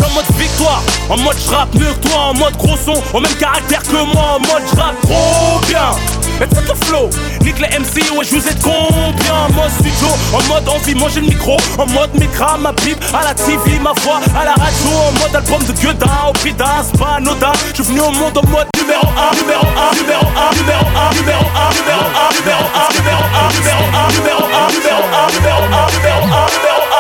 [0.04, 3.36] en mode victoire, en mode j'rappe mieux que toi, en mode gros son, au même
[3.36, 6.21] caractère que moi, en mode j'rappe trop bien.
[6.42, 7.08] Mais le flow,
[7.44, 11.22] nique les MC, ouais je vous ai combien En mode studio, en mode envie, manger
[11.22, 14.90] le micro En mode micra, ma pipe, à la TV, ma voix à la radio
[15.08, 18.48] En mode album de Gueudin, au prix d'un, c'est Je suis venu au monde en
[18.50, 22.90] mode numéro 1, numéro 1, numéro 1, numéro 1, numéro 1, numéro 1, numéro 1,
[22.90, 26.82] numéro 1, numéro 1, numéro 1, numéro 1, numéro 1, numéro 1, numéro 1, numéro
[26.88, 26.92] 1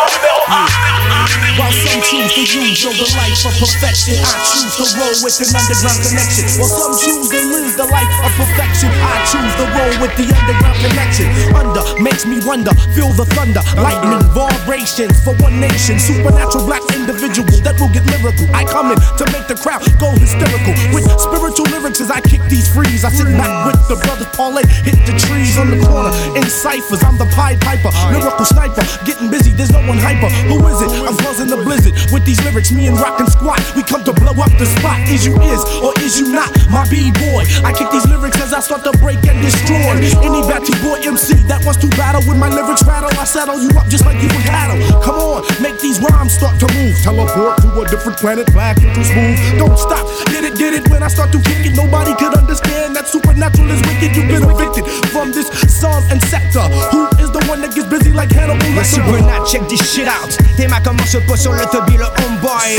[1.62, 5.53] While some choose to use the life of perfection, I choose to roll with an
[5.53, 6.45] underground connection.
[6.57, 10.26] While some choose to live the life of perfection, I choose to roll with the
[10.26, 11.30] underground connection.
[11.53, 16.01] Under makes me wonder, feel the thunder, lightning, vibrations for one nation.
[16.01, 18.49] Supernatural black individuals that will get lyrical.
[18.57, 20.74] I come in to make the crowd go hysterical.
[20.89, 23.05] With spiritual lyrics as I kick these frees.
[23.05, 27.05] I sit back with the brothers Paulette, hit the trees on the corner in ciphers.
[27.05, 29.53] I'm the Pied Piper, lyrical sniper, getting busy.
[29.53, 30.34] There's no one hyper.
[30.49, 30.89] Who is it?
[31.05, 32.72] I'm buzzing the blizzard with these lyrics.
[32.72, 35.04] Me and Rockin' Squat, we come to blow up the spot.
[35.12, 37.43] Is you is or is you not my b-boy?
[37.68, 39.99] I kick these lyrics as I start to break and destroy.
[40.24, 43.70] Any batty boy MC that wants to battle with my lyrics rattle, I settle you
[43.76, 44.80] up just like you were cattle.
[45.04, 46.95] Come on, make these rhymes start to move.
[47.04, 49.38] Teleport to a different planet, back into smooth.
[49.60, 50.88] Don't stop, get it, get it.
[50.88, 54.16] When I start to kick it, nobody could understand that supernatural is wicked.
[54.16, 56.64] You've been evicted from this song and sector.
[56.95, 59.04] Who is the one that gets busy like Hannibal Yeah, Lecter?
[59.04, 60.32] Supernat, check this shit out.
[60.56, 62.76] Théma comment se sur le tubby, le homeboy.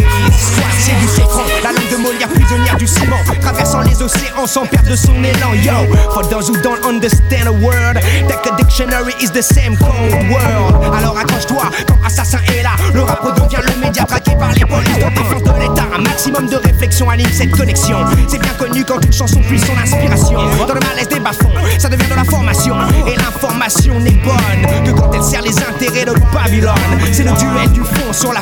[0.79, 3.17] C'est du sécran, la langue de Molière, prisonnière du ciment.
[3.41, 5.55] Traversant les océans sans perdre son élan.
[5.63, 10.13] Yo, for those who don't understand a word, take a dictionary is the same cold
[10.31, 10.95] world.
[10.97, 12.71] Alors accroche-toi quand Assassin est là.
[12.93, 15.87] Le rap devient le média traqué par les polices de défense de l'État.
[15.95, 17.99] Un maximum de réflexion anime cette connexion.
[18.29, 20.41] C'est bien connu quand une chanson puise son inspiration.
[20.67, 22.75] Dans le malaise des bas-fonds, ça devient de la formation.
[23.07, 26.75] Et l'information n'est bonne que quand elle sert les intérêts de Babylone.
[27.13, 28.42] C'est le duel du fond sur la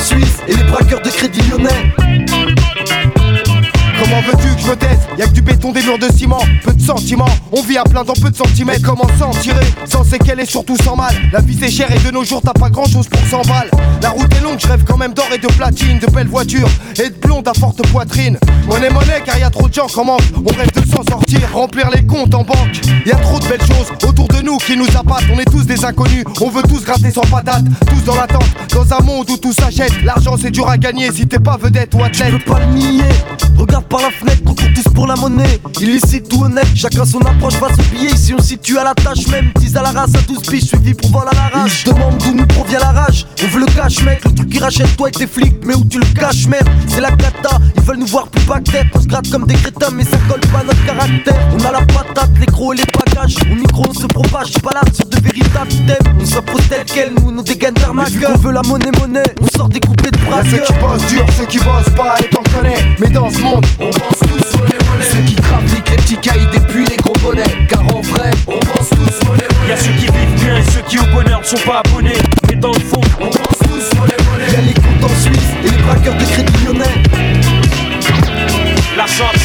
[0.01, 1.93] Suisse et les braqueurs de crédit lyonnais
[4.11, 4.99] Comment veux-tu que je taise.
[5.17, 7.29] Y'a que du béton, des murs de ciment, peu de sentiments.
[7.53, 8.81] On vit à plein dans peu de centimètres.
[8.83, 11.15] Comment s'en tirer Sans séquelles et surtout sans mal.
[11.31, 13.71] La vie c'est cher et de nos jours t'as pas grand chose pour 100 balles.
[14.01, 16.67] La route est longue, je rêve quand même d'or et de platine, de belles voitures
[16.99, 18.37] et de blondes à forte poitrine.
[18.67, 20.33] Monnaie, monnaie, car y a trop de gens qui en manquent.
[20.35, 22.81] On rêve de s'en sortir, remplir les comptes en banque.
[23.05, 25.23] Y a trop de belles choses autour de nous qui nous appâtent.
[25.33, 27.63] On est tous des inconnus, on veut tous gratter sans patate.
[27.87, 28.43] Tous dans l'attente,
[28.73, 30.03] dans un monde où tout s'achète.
[30.03, 32.31] L'argent c'est dur à gagner si t'es pas vedette ou athlète.
[32.31, 33.03] Je peux pas le nier,
[33.57, 35.59] regarde par la fenêtre, on court tous pour la monnaie.
[35.79, 38.11] Illicite ou honnête, chacun son approche face au billet.
[38.11, 40.93] Ici on situe à la tâche même, 10 à la race, à 12 piges, suivi
[40.93, 41.83] pour vol à la rage.
[41.85, 44.59] Je demande d'où nous provient la rage, on veut le cash mec, le truc qui
[44.59, 47.81] rachète toi et tes flics, mais où tu le caches merde, c'est la cata, ils
[47.83, 50.59] veulent nous voir plus tête, on se gratte comme des crétins, mais ça colle pas
[50.59, 51.35] à notre caractère.
[51.53, 54.73] On a la patate, les crocs et les bagages, au micro on se propage, pas
[54.73, 58.11] là sur de véritables thèmes, on s'impose tel quel, nous nos dégaines d'arnaque.
[58.27, 60.41] On veut la monnaie monnaie, on sort des coupés de bras.
[60.43, 62.95] Ceux qui bossent dur, ceux qui bossent pas, et t'en connais.
[62.99, 65.05] Mais dans ce monde, on pense tous monnaie, monnaie.
[65.11, 67.67] Ceux qui trafiquent les petits cailles depuis les gros bonnets.
[67.69, 70.99] Car en vrai, on pense tous monnaie, Y'a ceux qui vivent bien et ceux qui
[70.99, 72.21] au bonheur ne sont pas abonnés.
[72.49, 74.51] Mais dans le fond, on pense tous monnaie, monnaie.
[74.51, 77.01] Y'a les comptes en Suisse et les braqueurs de crédit lyonnais.
[78.97, 79.41] La chante,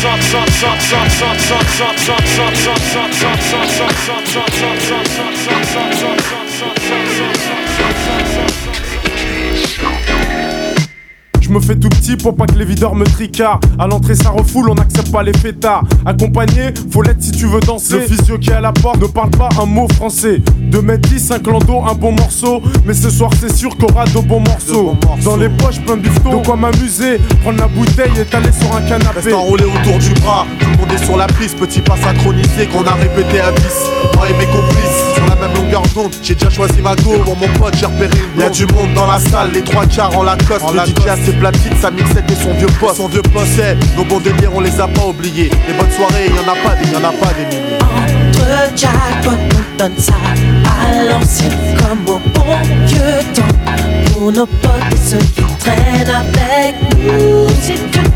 [11.47, 13.65] Je me fais tout petit pour pas que les videurs me tricardent.
[13.79, 15.85] À l'entrée, ça refoule, on n'accepte pas les fêtards.
[16.05, 18.01] Accompagné, faut l'être si tu veux danser.
[18.01, 20.43] Le physio qui est à la porte ne parle pas un mot français.
[20.59, 22.61] 2 mètres 10, un clando, un bon morceau.
[22.85, 24.97] Mais ce soir, c'est sûr qu'on aura de bons morceaux.
[25.25, 26.41] Dans les poches, plein de bifton.
[26.41, 29.21] De quoi m'amuser, prendre la bouteille et t'aller sur un canapé.
[29.21, 30.47] Reste enroulé autour du bras.
[30.59, 33.63] Tout le monde est sur la piste, petit pas synchronisé qu'on a répété à 10.
[34.17, 36.15] Moi et mes complices, sur la même longueur d'onde.
[36.23, 37.19] J'ai déjà choisi ma go.
[37.25, 40.23] Pour mon pote, j'ai repéré Y'a du monde dans la salle, les trois quarts en
[40.23, 40.63] Lacoste.
[40.63, 42.97] En le DJ a ses platines, sa mixette et son vieux poste.
[42.97, 45.51] Son vieux poste, c'est nos bons délires, on les a pas oubliés.
[45.67, 47.79] Les bonnes soirées, y'en a pas des, y'en a pas des milliers.
[47.81, 52.57] Entre jackpot, on donne ça à l'ancienne comme au bon
[52.87, 54.13] vieux temps.
[54.13, 58.16] Pour nos potes et ceux qui traînent avec nous.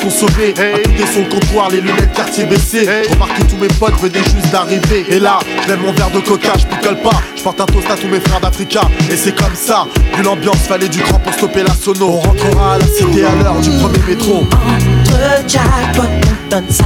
[0.00, 2.88] À côté sur le comptoir, les lunettes quartier baissées.
[3.04, 5.04] Je remarque que tous mes potes venaient juste d'arriver.
[5.10, 7.20] Et là, je mon verre de coca, je picole pas.
[7.36, 8.80] Je porte un toast à tous mes frères d'Africa.
[9.10, 9.86] Et c'est comme ça,
[10.16, 12.08] vu l'ambiance, fallait du cran pour stopper la sono.
[12.08, 14.38] On rentrera à la cité à l'heure du premier métro.
[14.38, 16.84] Entre jackpot, on donne ça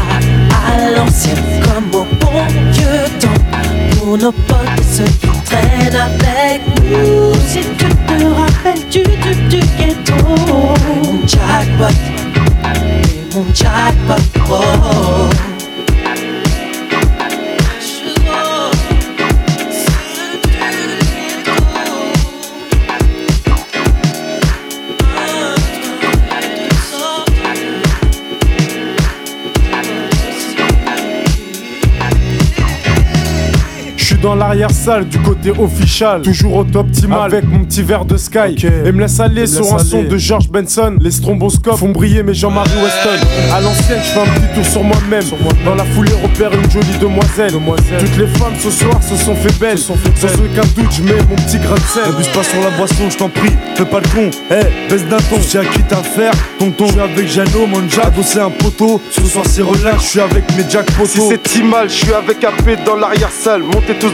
[0.66, 3.96] à l'ancienne comme au bon vieux temps.
[3.96, 7.32] Pour nos potes et ceux qui traînent avec nous.
[7.46, 10.14] Si tu te rappelles du tube du ghetto.
[11.26, 11.94] Jackpot,
[13.36, 15.43] un child, but.
[34.24, 38.56] Dans l'arrière-salle du côté official, toujours au top optimal avec mon petit verre de Sky.
[38.86, 39.88] Et me laisse aller Me sur laisse un aller.
[39.90, 40.96] son de George Benson.
[40.98, 43.26] Les stromboscopes font briller mes Jean-Marie Weston.
[43.52, 45.24] À l'ancienne, je fais un petit tour sur moi-même.
[45.66, 47.52] Dans la foulée, repère une jolie demoiselle.
[47.52, 49.76] Toutes les femmes ce soir se sont fait belles.
[49.76, 52.04] Sans aucun doute, je mets mon petit grain de sel.
[52.10, 54.30] N'abuse pas sur la boisson, je t'en prie, fais pas le con.
[54.50, 56.32] Eh, baisse d'un ton, j'ai acquis ta faire.
[56.58, 59.02] Tonton, je suis avec Jano, mon jack, c'est un poteau.
[59.10, 61.30] Ce soir c'est relax, je suis avec mes jack poteaux.
[61.30, 63.62] Si c'est mal, je suis avec AP dans l'arrière-salle.
[63.62, 64.13] Montez tous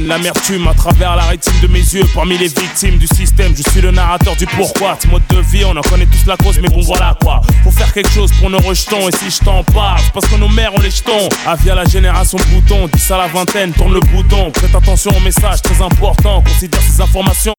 [0.00, 2.04] l'amertume à travers la rétine de mes yeux.
[2.14, 4.98] Parmi les victimes du système, je suis le narrateur du pourquoi.
[5.00, 7.40] Ce mode de vie, on en connaît tous la cause, mais bon voilà quoi.
[7.62, 9.08] Faut faire quelque chose pour nos rejetons.
[9.08, 11.28] Et si je t'en parle, parce que nos mères ont les jetons.
[11.46, 14.50] Avia la génération bouton, 10 à la vingtaine, tourne le bouton.
[14.50, 16.42] Prête attention au message très important.
[16.42, 17.54] Considère ces informations.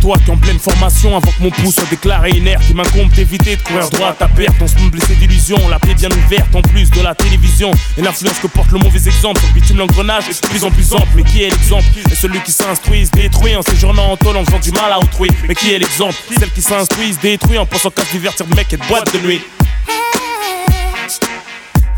[0.00, 2.64] Toi qui en pleine formation avant que mon pouce soit déclaré inerte.
[2.70, 6.08] Il m'incombe d'éviter de courir droit à perte On se blessé d'illusion, la paix bien
[6.10, 7.70] ouverte En plus de la télévision.
[7.96, 11.06] Et l'influence que porte le mauvais exemple bitume l'engrenage est de plus en plus ample.
[11.14, 11.84] Mais qui est l'exemple?
[12.10, 14.98] Et celui qui s'instruit se détruit En séjournant en tôle en faisant du mal à
[14.98, 15.28] autrui.
[15.46, 16.16] Mais qui est l'exemple?
[16.38, 19.40] Celle qui s'instruit se détruit En pensant qu'à divertir de mec et boîte de nuit.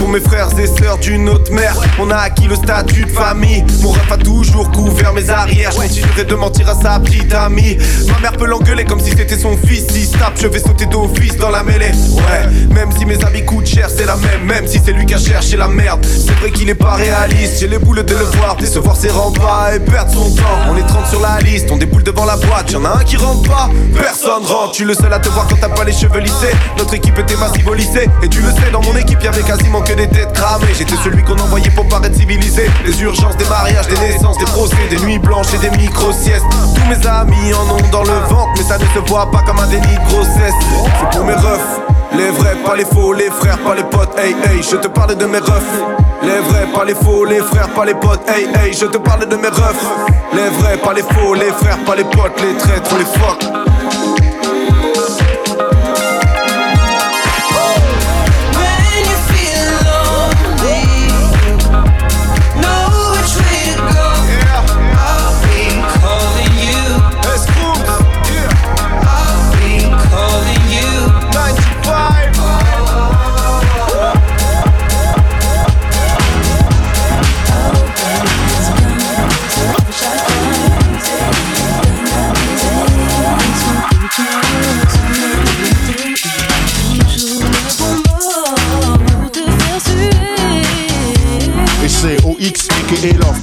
[0.09, 1.75] mes frères et sœurs d'une autre mère.
[1.99, 3.65] On a acquis le statut de famille.
[3.83, 5.71] Mon ref a toujours couvert mes arrières.
[5.73, 7.77] Je continuerai de mentir à sa petite amie.
[8.09, 9.87] Ma mère peut l'engueuler comme si c'était son fils.
[9.89, 11.93] Si tape, je vais sauter d'office dans la mêlée.
[12.13, 14.45] Ouais, même si mes habits coûtent cher, c'est la même.
[14.45, 16.05] Même si c'est lui qui a cherché la merde.
[16.05, 17.61] C'est vrai qu'il est pas réaliste.
[17.61, 20.59] J'ai les boules de le voir, décevoir ses remparts et perdre son temps.
[20.71, 22.71] On est 30 sur la liste, on déboule devant la boîte.
[22.73, 24.73] Y'en a un qui rentre pas, personne rentre.
[24.73, 26.55] Tu le seul à te voir quand t'as pas les cheveux lissés.
[26.79, 28.09] Notre équipe était massive au lycée.
[28.23, 30.73] Et tu le sais, dans mon équipe, y'avait quasiment que des têtes cramées.
[30.77, 32.71] J'étais celui qu'on envoyait pour paraître civilisé.
[32.87, 36.45] Les urgences, des mariages, des naissances, des procès, des nuits blanches et des micro-siestes.
[36.75, 39.59] Tous mes amis en ont dans le ventre, mais ça ne se voit pas comme
[39.59, 40.55] un déni de grossesse.
[41.01, 41.81] C'est pour mes refs.
[42.17, 45.15] Les vrais, pas les faux, les frères, pas les potes, hey hey, je te parle
[45.15, 45.83] de mes refs.
[46.23, 49.29] Les vrais, pas les faux, les frères, pas les potes, hey hey, je te parle
[49.29, 49.85] de mes refs.
[50.33, 53.68] Les vrais, pas les faux, les frères, pas les potes, les traîtres, les fuck.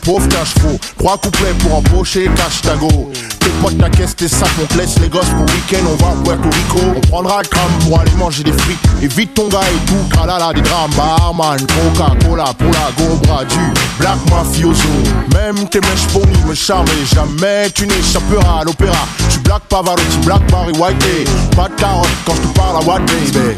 [0.06, 0.80] Pauvre cash faux.
[0.97, 3.12] Trois couplets pour embaucher cash tango.
[3.39, 6.12] Tes potes, ta caisse, tes sacs, on te laisse les gosses pour week-end, on va
[6.12, 6.80] à Puerto Rico.
[6.95, 8.80] On prendra gramme pour aller manger des frites.
[9.01, 10.91] Évite ton gars et tout, kralala des drames.
[10.95, 14.88] Barman, Coca-Cola pour la gobra du Black Mafioso.
[15.34, 19.08] Même tes mèches fournies me charment et jamais tu n'échapperas à l'opéra.
[19.32, 22.99] Tu Black Pavarotti, Black Barry White, pas de carotte quand je te parle à what
[22.99, 23.56] baby.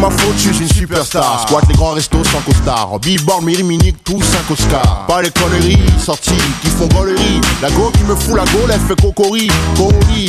[0.00, 1.44] Ma faute, je suis une superstar.
[1.46, 2.98] Squat les grands restos sans costard.
[3.00, 5.04] Billboard, Miri Minique, tous 5 Oscars.
[5.06, 6.32] Pas les conneries sorties
[6.62, 7.40] qui font gaulerie.
[7.62, 9.50] La go qui me fout la gaule, elle fait cocori.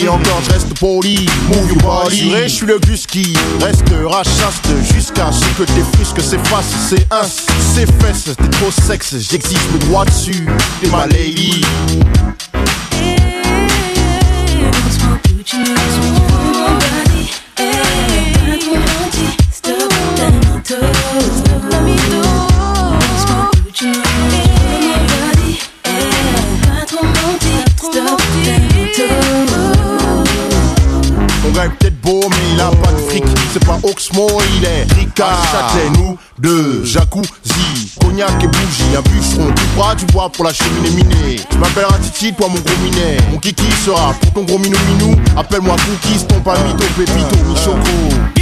[0.08, 1.26] Encore je reste poli.
[1.48, 2.34] Move your body.
[2.44, 6.76] Je suis le bus qui restera chaste jusqu'à ce que tes frisques s'effacent.
[6.90, 7.24] C'est un,
[7.74, 9.16] c'est fesses, t'es trop sexe.
[9.18, 10.46] J'existe le droit dessus.
[10.82, 11.62] T'es ma lady.
[20.72, 21.01] Mon
[32.12, 33.24] beau, mais il a pas de fric.
[33.54, 35.44] C'est pas Oxmo, il est Ricard.
[35.52, 38.96] Châtelet, nous deux, jacuzzi, cognac et bougie.
[38.98, 41.40] Un bûcheron, tu crois, tu bois pour la cheminée minée.
[41.50, 43.18] Tu m'appelleras Titi, toi mon gros minet.
[43.32, 45.16] Mon kiki sera pour ton gros minou minou.
[45.38, 47.56] Appelle-moi Cookies, ton palmito, pépito, mi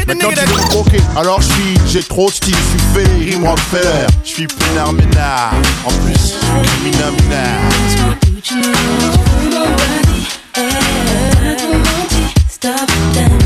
[0.08, 4.08] Maintenant tu veux croquer, alors je suis, j'ai trop de style, je suis rime Rockefeller.
[4.24, 5.54] Je suis pénard ménard,
[5.86, 7.70] en plus, je suis criminel minard.
[12.72, 13.39] De toute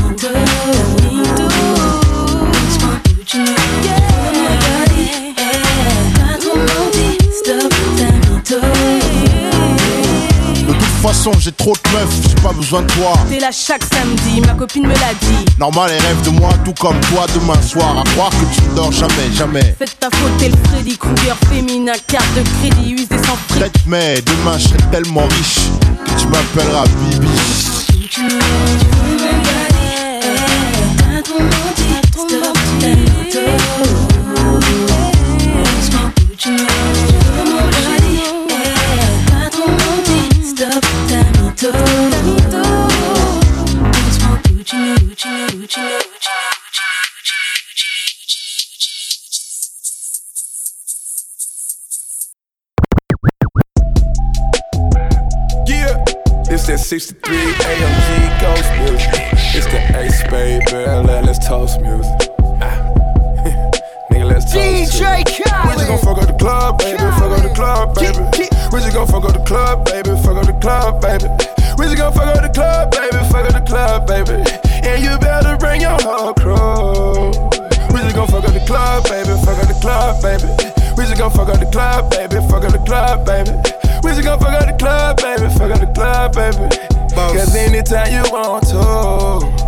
[11.08, 13.12] façon, façon, j'ai trop de meufs, j'ai pas besoin de toi.
[13.28, 15.44] T'es là chaque samedi, ma copine me l'a dit.
[15.58, 17.98] Normal, elle rêve de moi, tout comme toi demain soir.
[17.98, 19.74] À croire que tu ne dors jamais, jamais.
[19.78, 23.60] Faites ta faute, t'es le Freddy Krueger féminin, carte de crédit usée sans prix.
[23.60, 25.60] Peut-être, mais demain, je serai tellement riche
[26.04, 27.28] que tu m'appelleras Bibi.
[31.16, 31.83] Yeah,
[56.66, 59.12] it's that 63 AMG Ghost music.
[59.52, 60.64] It's the Ace baby,
[61.04, 62.30] let, let's toast music.
[62.62, 62.80] Ah.
[64.10, 64.96] Nigga, let's toast.
[64.96, 65.28] DJ it.
[65.28, 66.98] We just gon' fuck up the club, baby.
[66.98, 68.48] Fuck up the club, baby.
[68.72, 70.10] We just gon' fuck up the club, baby.
[70.24, 71.28] Fuck up the club, baby.
[71.76, 73.20] We just gon' fuck up the club, baby.
[73.28, 74.40] Fuck up the club, baby.
[74.88, 77.28] And you better bring your whole crew.
[77.92, 79.36] We just gon' fuck up the club, baby.
[79.44, 80.83] Fuck up the club, baby.
[80.96, 82.36] We just gon' fuck up the club, baby.
[82.48, 83.50] Fuck up the club, baby.
[84.02, 85.48] We just gon' fuck up the club, baby.
[85.54, 86.94] Fuck up the club, baby.
[87.14, 89.63] Cause anytime you want to.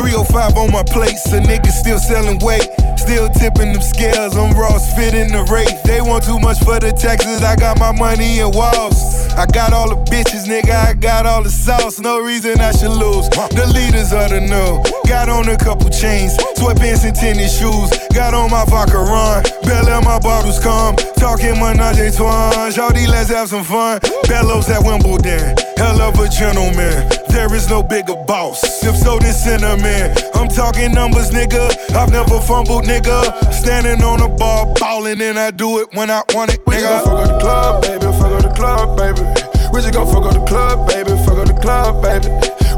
[0.00, 2.64] 305 on my plate, so niggas still selling weight.
[2.96, 5.76] Still tipping them scales, I'm Ross fitting the rate.
[5.84, 8.96] They want too much for the taxes, I got my money in walls.
[9.36, 12.00] I got all the bitches, nigga, I got all the sauce.
[12.00, 13.28] No reason I should lose.
[13.52, 14.82] The leaders of the know.
[15.06, 17.90] Got on a couple chains, sweatpants and tennis shoes.
[18.14, 20.96] Got on my vodka run, Bell my bottles come.
[21.20, 24.00] Talking menage a trois, Shawty, let's have some fun.
[24.28, 27.08] Bellows at Wimbledon, hell of a gentleman.
[27.28, 28.62] There is no bigger boss.
[28.84, 29.89] If so, then cinnamon.
[30.34, 31.66] I'm talking numbers, nigga.
[31.94, 33.52] I've never fumbled, nigga.
[33.52, 37.04] Standing on the bar, ballin', and I do it when I want it, We just
[37.04, 38.06] gon' fuck up the club, baby.
[38.18, 39.22] Fuck up the club, baby.
[39.72, 41.10] We just gon' fuck up the club, baby.
[41.24, 42.28] Fuck up the club, baby.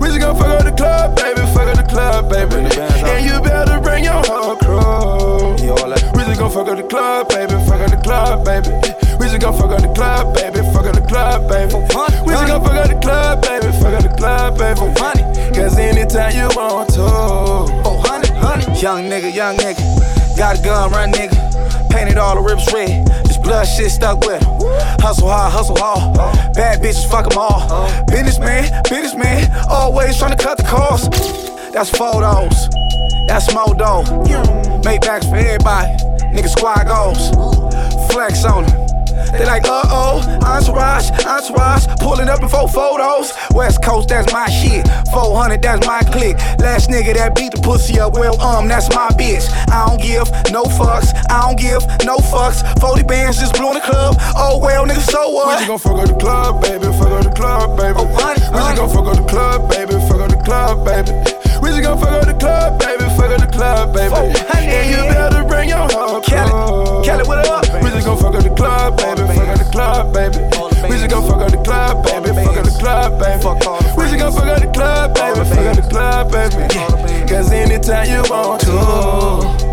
[0.00, 1.42] We just gon' fuck up the club, baby.
[1.52, 2.56] Fuck up the club, baby.
[3.12, 5.52] And you better bring your whole crew.
[6.16, 7.54] We just gon' fuck up the club, baby.
[7.68, 8.72] Fuck up the club, baby.
[9.20, 10.60] We just gon' fuck up the club, baby.
[10.72, 11.76] Fuck up the club, baby.
[12.24, 13.68] We just gon' fuck up the club, baby.
[13.78, 15.32] Fuck up the club, baby.
[15.55, 17.03] Cause anytime you want to.
[17.03, 18.80] Oh, honey, honey.
[18.80, 20.36] Young nigga, young nigga.
[20.36, 21.90] Got a gun, run nigga.
[21.90, 23.07] Painted all the rips red.
[23.24, 24.59] This blood shit stuck with 'em.
[25.00, 26.55] Hustle hard, hustle hard.
[26.55, 27.86] Bad bitches, fuck 'em all.
[28.07, 29.50] Businessman, businessman.
[29.68, 31.12] Always trying to cut the cost.
[31.72, 32.68] That's photos.
[33.28, 34.05] That's dough.
[34.84, 35.88] Make backs for everybody.
[36.34, 37.30] Nigga squad goals.
[38.11, 38.82] Flex on.
[39.33, 43.33] They like, uh oh, entourage, entourage, pulling up in four photos.
[43.53, 44.87] West Coast, that's my shit.
[45.12, 46.37] 400, that's my click.
[46.59, 49.49] Last nigga that beat the pussy up, well, um, that's my bitch.
[49.72, 52.61] I don't give no fucks, I don't give no fucks.
[52.80, 54.16] 40 bands just blew in the club.
[54.37, 55.59] Oh well, nigga, so We what?
[55.59, 56.85] just gon' fuck up the club, baby.
[56.99, 57.99] Fuck up the club, baby.
[57.99, 59.93] Oh, honey, we just gon' fuck up the club, baby.
[60.09, 61.12] Fuck up the club, baby.
[61.62, 63.04] We just gon' fuck up the club, baby.
[63.14, 64.12] Fuck up the club, baby.
[64.58, 67.02] And you better bring your whole crew.
[67.06, 67.62] Kelly, what up?
[67.82, 69.22] We just gon' fuck up the club, baby.
[69.30, 70.38] Fuck up the club, baby.
[70.90, 72.34] We just gon' fuck up the club, baby.
[72.34, 73.46] Fuck up the club, baby.
[73.94, 75.44] We just gon' fuck up the club, baby.
[75.46, 76.66] Fuck up the club, baby.
[77.30, 79.72] Cause anytime you want to.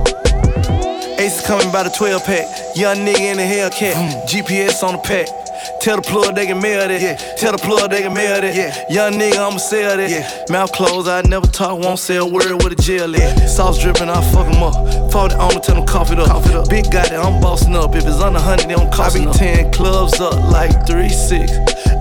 [1.19, 2.45] Ace coming by the 12 pack.
[2.75, 3.93] Young nigga in the Hellcat.
[3.93, 4.29] Mm.
[4.29, 5.48] GPS on the pack.
[5.81, 7.37] Tell the plug they can mail that.
[7.37, 8.91] Tell the plug they can mail that.
[8.91, 10.49] Young nigga, I'ma sell that.
[10.49, 13.47] Mouth closed, I never talk, won't say a word with a jail at.
[13.47, 14.73] Sauce dripping, I fuck 'em up.
[15.11, 16.69] Fall the owner, tell them cough it up.
[16.69, 17.95] Big guy that I'm bossing up.
[17.95, 21.51] If it's under 100, they don't cost I be 10 clubs up like 3 6.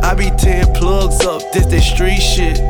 [0.02, 2.60] I be 10 plugs up, this that street shit.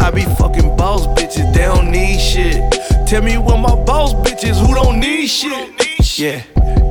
[0.00, 2.60] I be fucking boss bitches, they don't need shit.
[3.06, 5.95] Tell me what my boss bitches who don't need shit.
[6.16, 6.40] Yeah.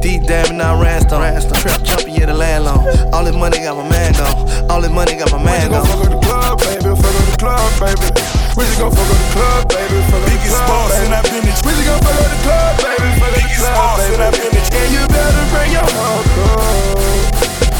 [0.05, 1.57] Deep diving out Randstone.
[1.57, 2.85] Trap jumping, yeah, the landlord.
[3.09, 4.69] All this money got my man gone.
[4.69, 6.93] All this money got my man We just gon' fuck up the club, baby.
[6.93, 8.05] Fuck up the club, baby.
[8.53, 9.97] We just gon' fuck up the club, baby.
[10.13, 11.41] Fuck up the club, baby.
[11.41, 13.09] We just gon' fuck up the club, baby.
[13.17, 14.61] Fuck up the club, baby.
[14.61, 17.25] And you better bring your whole crew.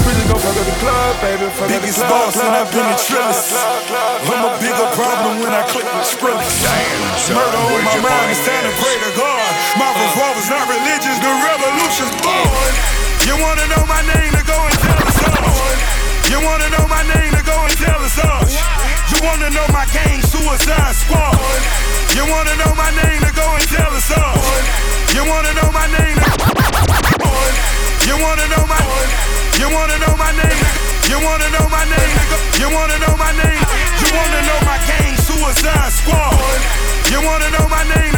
[0.01, 1.45] We just gon' fuck up the club, baby.
[1.45, 3.53] Fuck up the Biggest club, boss and club, I've been a club, trellis.
[3.53, 6.41] club, club, I'm a bigger problem when I click with club.
[6.41, 6.49] Skrillex.
[6.57, 8.95] son, Murder on where'd my mind find is time to this?
[9.05, 9.49] to God.
[9.77, 10.01] My uh.
[10.01, 10.94] revolver's not religious,
[13.55, 15.47] wanna know my name to go and tell us all.
[16.27, 18.43] You wanna know my name to go and tell us all.
[19.11, 21.39] You wanna know my gang, Suicide Squad.
[22.11, 24.35] You wanna know my name to go and tell us all.
[25.15, 26.31] You wanna know my name to
[28.03, 28.81] You wanna know my
[29.55, 30.59] You wanna know my name
[31.07, 32.15] You wanna know my name
[32.59, 33.63] You wanna know my name
[34.03, 36.59] You wanna know my gang Suicide Squad
[37.07, 38.15] You wanna know my name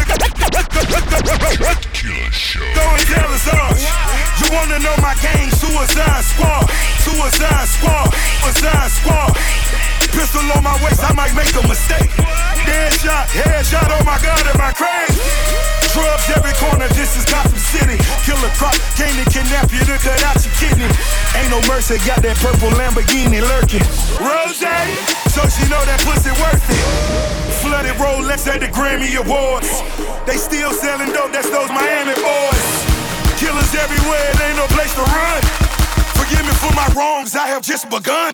[0.77, 0.83] Go
[2.93, 3.73] and tell us all
[4.39, 6.69] You wanna know my gang Suicide Squad.
[7.01, 8.13] Suicide Squad.
[8.13, 12.09] Suicide Squad Pistol on my waist, I might make a mistake.
[12.65, 15.21] Dead shot, head shot, oh my god, am I crazy?
[15.93, 17.97] Drugs every corner, this is Gotham City.
[18.21, 20.85] Killer Croc, came to kidnap you to cut out your kidney.
[21.33, 23.81] Ain't no mercy, got that purple Lamborghini lurking.
[24.21, 24.61] Rose,
[25.33, 27.47] so she know that pussy worth it.
[27.61, 29.81] Flooded Rolex at the Grammy Awards.
[30.25, 32.65] They still selling dope, that's those Miami boys.
[33.41, 35.41] Killers everywhere, it ain't no place to run.
[36.17, 38.33] Forgive me for my wrongs, I have just begun.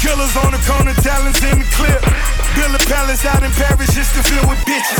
[0.00, 2.00] Killers on the corner, talents in the clip.
[2.56, 4.96] Build a palace out in Paris just to fill with bitches.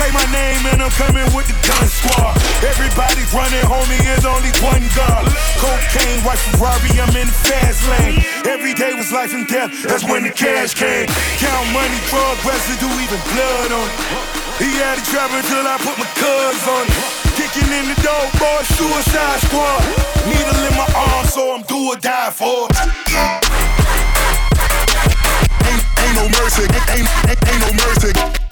[0.00, 2.32] Say my name and I'm coming with the gun squad.
[2.64, 5.28] Everybody running, homie, is only one God.
[5.60, 8.24] Cocaine, white Ferrari, I'm in the fast lane.
[8.48, 11.12] Every day was life and death, that's when the cash came.
[11.36, 14.00] Count money, drug residue, even blood on it.
[14.64, 16.96] He had it trapping till I put my cuz on it.
[17.36, 19.84] Kicking in the door, boy, suicide squad.
[20.24, 23.77] Needle in my arm, so I'm do or die for it.
[26.08, 28.47] Ain't, no mercy, ain't, ain't, ain't no mercy.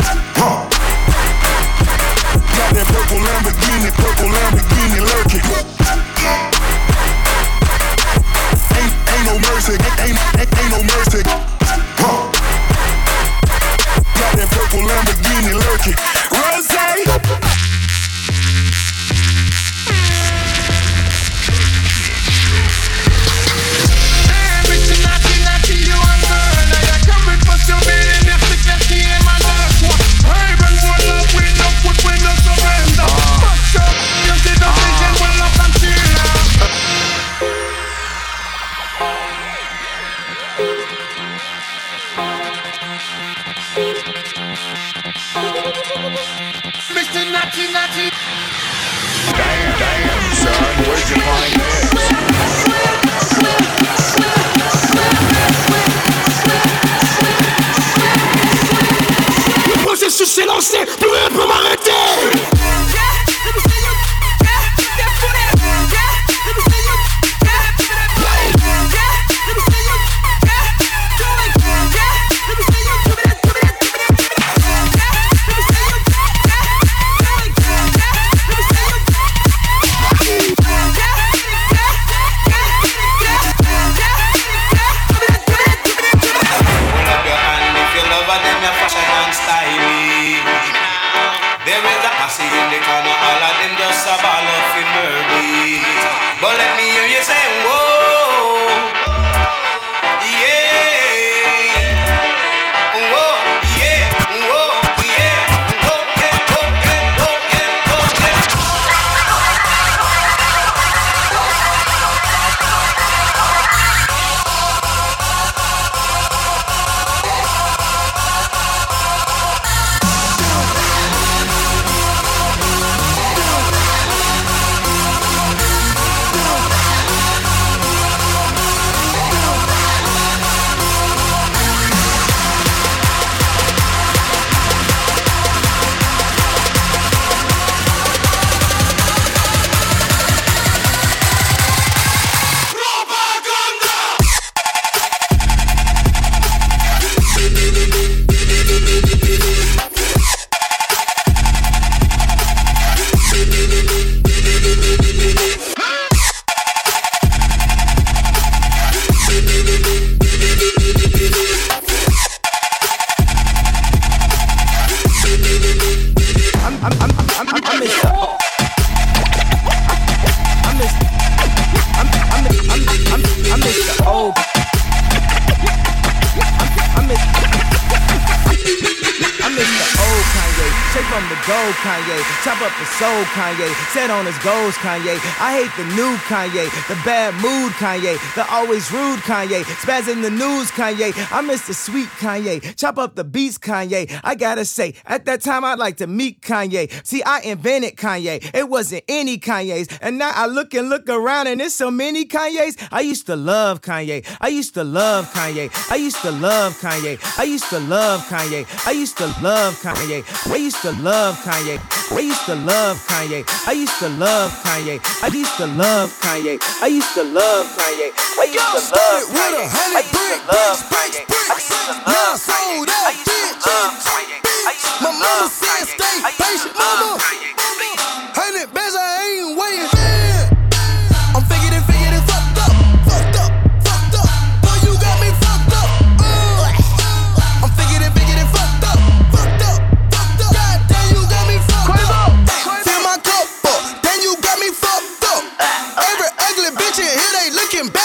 [181.85, 182.19] Kanye.
[182.45, 183.69] Chop up his soul, Kanye.
[183.93, 185.17] Set on his goals, Kanye.
[185.41, 186.67] I hate the new Kanye.
[186.89, 188.17] The bad mood, Kanye.
[188.35, 189.63] The always rude Kanye.
[189.85, 191.13] Spazzing the news, Kanye.
[191.33, 192.77] I miss the sweet Kanye.
[192.77, 194.21] Chop up the beats, Kanye.
[194.25, 196.91] I gotta say, at that time I'd like to meet Kanye.
[197.07, 198.55] See, I invented Kanye.
[198.55, 199.89] It wasn't any Kanye's.
[200.01, 202.77] And now I look and look around and there's so many Kanye's.
[202.91, 204.25] I used to love Kanye.
[204.41, 205.71] I used to love Kanye.
[205.91, 207.39] I used to love Kanye.
[207.39, 208.67] I used to love Kanye.
[208.87, 210.25] I used to love Kanye.
[210.53, 211.66] I used to love Kanye.
[211.67, 211.81] Kanye.
[212.17, 213.45] I used to love Kanye.
[213.67, 215.01] I used to love Kanye.
[215.23, 216.61] I used to love Kanye.
[216.83, 218.11] I used to love Kanye.
[218.39, 219.67] I used to love Kanye.
[219.67, 221.27] I used to love Kanye.
[221.27, 222.87] I used to love Kanye.
[222.87, 224.27] I used to love Kanye.
[224.27, 224.47] I used to love Kanye.
[224.47, 226.25] I used to love Kanye.
[226.25, 227.57] I used to love Kanye.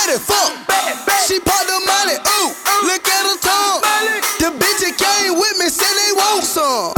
[0.02, 2.18] She popped the money.
[2.18, 2.88] Ooh, ooh.
[2.90, 3.86] Look at her tongue.
[4.42, 6.98] The bitch that came with me said they want some.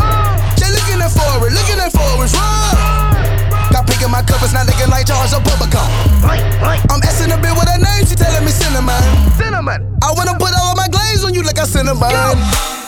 [0.56, 2.32] They looking at forward, looking at forward.
[2.32, 3.76] Run.
[3.76, 5.84] Got pink in my cup, it's not looking like Charles or Bubblegum.
[6.24, 8.95] I'm asking a bit with her name, she telling me cinnamon.
[9.36, 9.84] Cinnamon.
[10.01, 12.08] I wanna put all of my glaze on you like I cinnamon.
[12.08, 12.82] Go.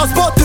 [0.00, 0.39] Transporte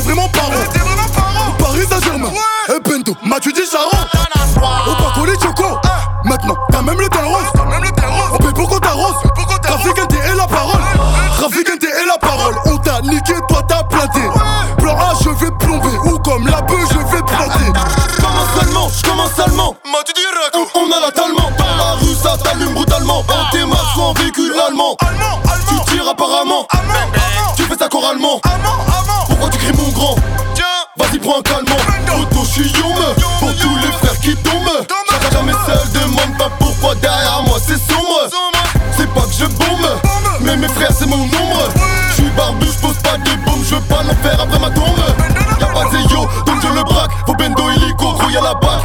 [48.46, 48.82] la bac.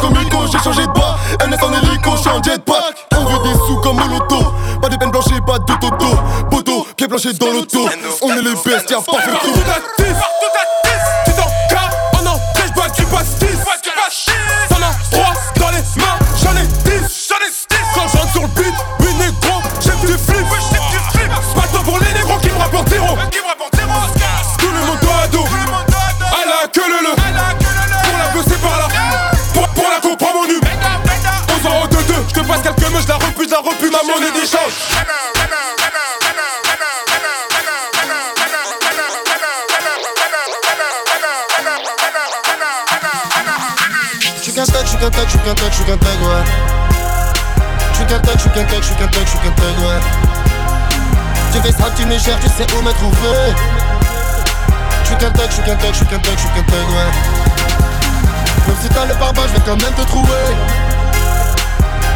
[0.00, 1.18] Comme Ico, j'ai changé de bas.
[1.46, 3.06] NS en hélico, j'suis en jetpack.
[3.16, 4.52] On veut des sous comme au loto.
[4.80, 6.06] Pas de peine blanche et pas de toto.
[6.50, 7.88] Bodo, pied planché dans l'auto.
[8.22, 10.07] On est les bestes, y'a pas fait tout.
[48.58, 50.00] Qu'un tech, tech, j'suis qu'un tech, j'suis qu'un tech, ouais.
[51.52, 53.54] Tu fais ça, tu me cherches, tu sais où me trouver.
[55.04, 57.10] J'suis qu'un tech, j'suis qu'un tech, j'suis qu'un tech, j'suis qu'un tech, ouais.
[58.66, 60.46] Même si t'as le pare je vais quand même te trouver.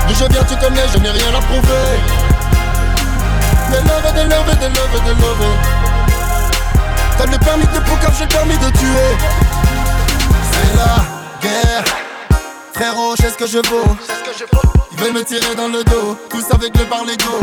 [0.08, 1.88] D'où je viens, tu connais, je n'ai rien à prouver.
[3.70, 5.46] Des love, des love, des love, des love.
[7.18, 9.12] T'as le permis de poucave, j'ai le permis de tuer.
[10.50, 10.94] C'est la
[11.40, 11.84] guerre.
[12.74, 14.71] Frérot, je sais ce que je vaux.
[15.02, 17.38] Me tirer dans le dos, tous avec le par l'ego.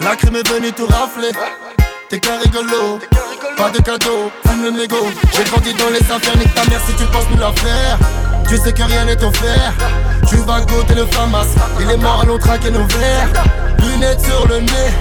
[0.00, 1.30] La crime est venue tout rafler.
[2.10, 2.98] T'es qu'un rigolo,
[3.56, 5.08] pas de cadeau, fume le mégot.
[5.32, 7.98] J'ai grandi dans les affaires, nique ta mère si tu penses nous la faire.
[8.46, 9.72] Tu sais que rien n'est offert.
[10.28, 11.46] Tu vas goûter le famas,
[11.80, 13.28] il est mort à l'autre traquer nos verres.
[13.78, 14.92] Lunettes sur le nez,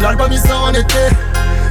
[0.00, 1.10] l'album il sort en été.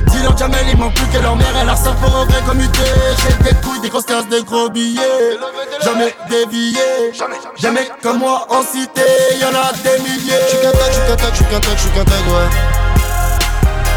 [0.08, 2.84] Dis-leur Jamel, il manque plus que leur mère, elle a ça pour un vrai commuté.
[3.18, 5.40] J'ai des couilles, des grosses tasses, des gros billets.
[5.84, 7.12] Jamais dévié,
[7.58, 9.02] jamais comme moi en cité,
[9.42, 10.40] y'en a des milliers.
[10.48, 12.50] J'suis qu'un tech, j'suis qu'un tech, j'suis qu'un tech, j'suis qu'un tech, ouais.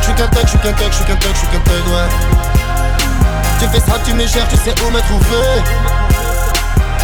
[0.03, 2.09] J'suis qu'un tech, j'suis qu'un tech, j'suis qu'un tech, j'suis qu'un tech, ouais.
[3.61, 5.63] Tu fais ça, tu me cherches, tu sais où me trouver.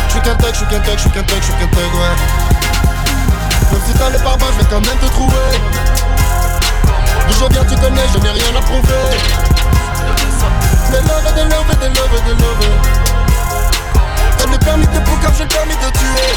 [0.09, 2.17] J'suis qu'un tech, j'suis qu'un tech, j'suis qu'un tech, j'suis qu'un tech, ouais.
[3.71, 5.53] Même si t'as le pare je vais quand même te trouver.
[7.29, 9.05] D'où je viens, tu connais, je n'ai rien à prouver.
[10.91, 13.02] Des love, des love, des love, des love.
[14.43, 16.32] T'as le permis de poucave, j'ai le permis de tuer.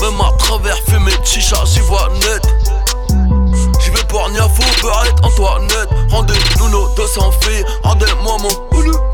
[0.00, 2.46] Même à travers fumée de chicha, j'y vois net.
[3.80, 5.88] J'y vais pour Niafou, Beurette, Antoinette.
[6.10, 9.09] Rendez-nous nos 200 filles, rendez-moi mon ouloulou.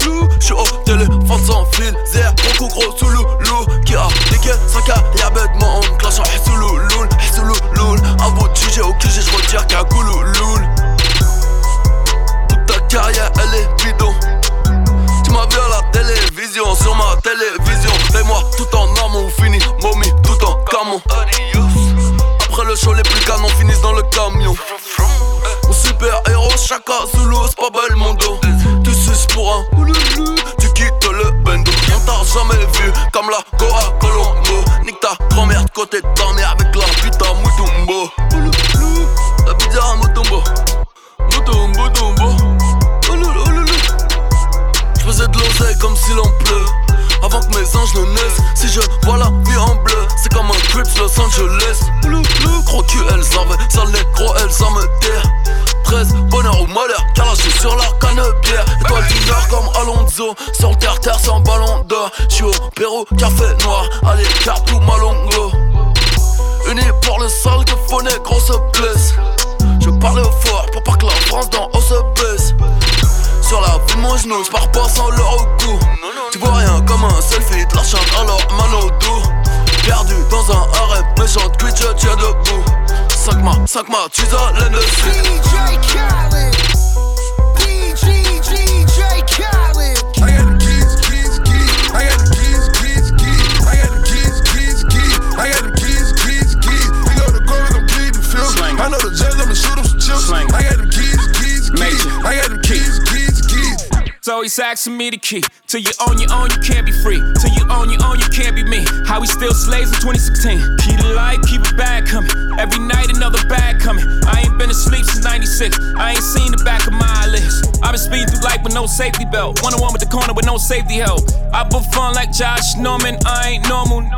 [104.57, 105.45] He's asking me the key.
[105.67, 107.21] Till you own your own, you can't be free.
[107.37, 108.89] Till you own your own, you can't be me.
[109.05, 110.81] How we still slaves in 2016.
[110.81, 112.33] Keep the light, keep it bag coming.
[112.57, 114.09] Every night another bag coming.
[114.25, 115.77] I ain't been asleep since 96.
[116.01, 117.69] I ain't seen the back of my eyelids.
[117.85, 119.61] I've been speeding through life with no safety belt.
[119.61, 121.29] One on one with the corner with no safety help.
[121.53, 123.21] I put fun like Josh Norman.
[123.29, 124.09] I ain't normal.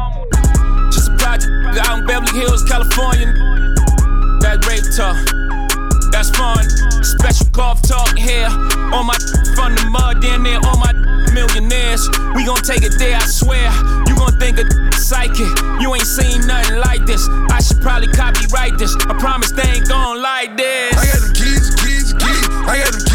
[0.95, 1.51] Just a project
[1.83, 3.27] out in Beverly Hills, California.
[4.47, 5.38] That rape talk.
[6.39, 6.63] Fun.
[7.03, 8.47] Special golf talk here.
[8.95, 9.19] On my
[9.59, 10.95] from the mud, down there, on my
[11.35, 12.07] millionaires.
[12.35, 13.67] We gon' take it there, I swear.
[14.07, 15.51] You gon' think a psychic.
[15.83, 17.27] You ain't seen nothing like this.
[17.51, 18.95] I should probably copyright this.
[19.11, 20.95] I promise they ain't gon' like this.
[20.95, 22.47] I got the keys, keys, keys.
[22.71, 23.08] I got the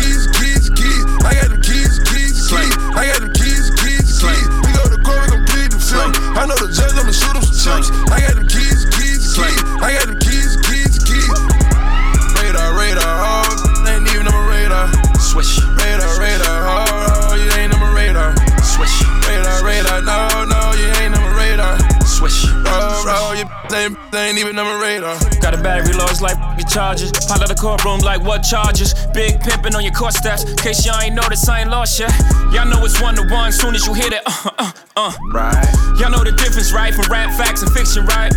[26.73, 27.11] charges.
[27.29, 28.93] Pile out the courtroom like what charges?
[29.13, 30.43] Big pimpin' on your court steps.
[30.55, 32.11] Case y'all ain't noticed, I ain't lost yet.
[32.51, 34.23] Y'all know it's one to one, soon as you hit it.
[34.25, 35.13] Uh, uh, uh.
[35.31, 35.69] Right.
[35.99, 36.93] Y'all know the difference, right?
[36.93, 38.33] From rap facts and fiction, right?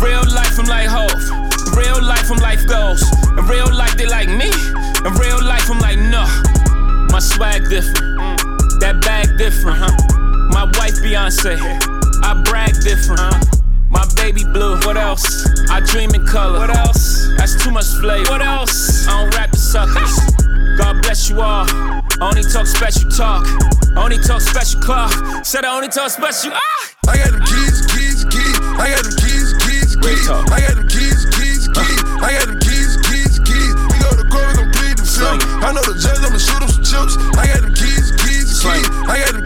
[0.00, 1.12] Real life, I'm like Hov.
[1.76, 3.04] Real life, I'm life goes.
[3.36, 4.48] In real life, they like me.
[5.04, 6.24] In real life, I'm like, no.
[7.12, 8.40] My swag different.
[8.80, 9.92] That bag different, huh?
[10.56, 11.60] My wife, Beyonce.
[12.24, 13.56] I brag different, huh?
[13.90, 15.46] My baby blue, what else?
[15.70, 17.15] I dream in color, what else?
[17.46, 19.06] That's too much flavor, what else?
[19.06, 20.18] I don't rap the suckers.
[20.82, 21.62] God bless you all.
[21.62, 23.46] I only talk special talk.
[23.94, 25.14] I only talk special clock.
[25.46, 26.50] Said I only talk special.
[26.50, 26.58] Ah!
[27.06, 28.58] I got them keys, keys, keys.
[28.82, 30.26] I got them keys, keys, keys.
[30.26, 32.00] I got them keys, keys, keys.
[32.18, 33.72] I got them keys, keys, keys.
[33.78, 35.38] We go to court, we gon' plead the film.
[35.62, 37.14] I know the judge, I'ma shoot him some chips.
[37.38, 38.90] I got them keys, keys, keys.
[39.06, 39.45] I got them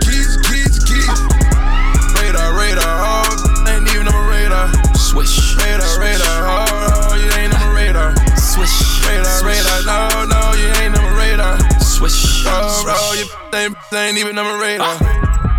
[13.53, 14.97] you ain't, they ain't even on my radar.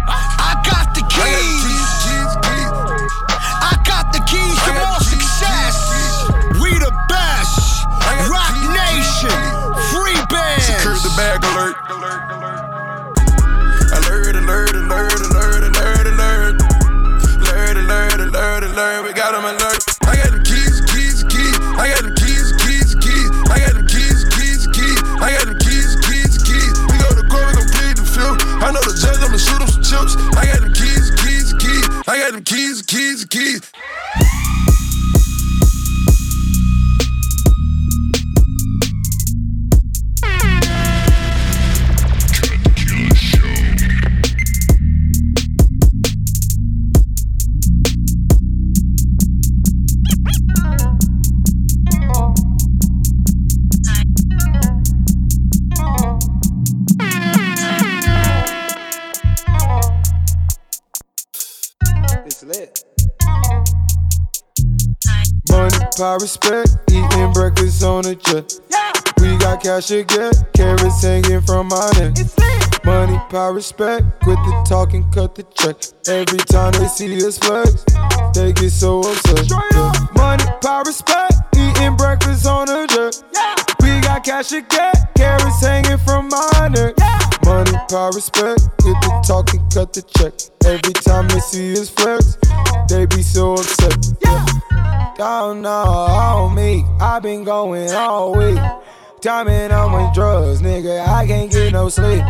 [0.08, 1.64] I got the keys.
[3.62, 5.76] I got the keys to more success.
[6.62, 7.84] We the best.
[8.30, 9.36] Roc Nation.
[9.92, 10.66] Free bands.
[10.66, 11.76] Secure the bag alert.
[13.92, 16.62] Alert, alert, alert, alert, alert, alert.
[17.42, 19.04] Alert, alert, alert, alert.
[19.04, 19.71] We got 'em alert.
[62.44, 62.84] Lit.
[65.50, 68.60] Money, power, respect, eating breakfast on a jet.
[69.20, 72.16] We got cash to get, carats hanging from my neck.
[72.84, 75.76] Money, power, respect, quit the talking, cut the check.
[76.08, 77.86] Every time they see us flex,
[78.34, 79.48] they get so upset.
[79.50, 79.92] Yeah.
[80.16, 83.22] Money, power, respect, eating breakfast on a jet.
[83.82, 87.11] We got cash to get, carats hanging from my neck.
[87.52, 90.32] Money, power, respect, Get the talk and cut the check.
[90.64, 92.38] Every time they see us flex,
[92.88, 93.94] they be so upset.
[94.24, 94.46] Yeah.
[95.18, 98.58] Don't know on me, i been going all week.
[99.20, 102.24] Timing on my drugs, nigga, I can't get no sleep.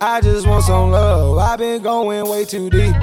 [0.00, 2.94] I just want some love, i been going way too deep.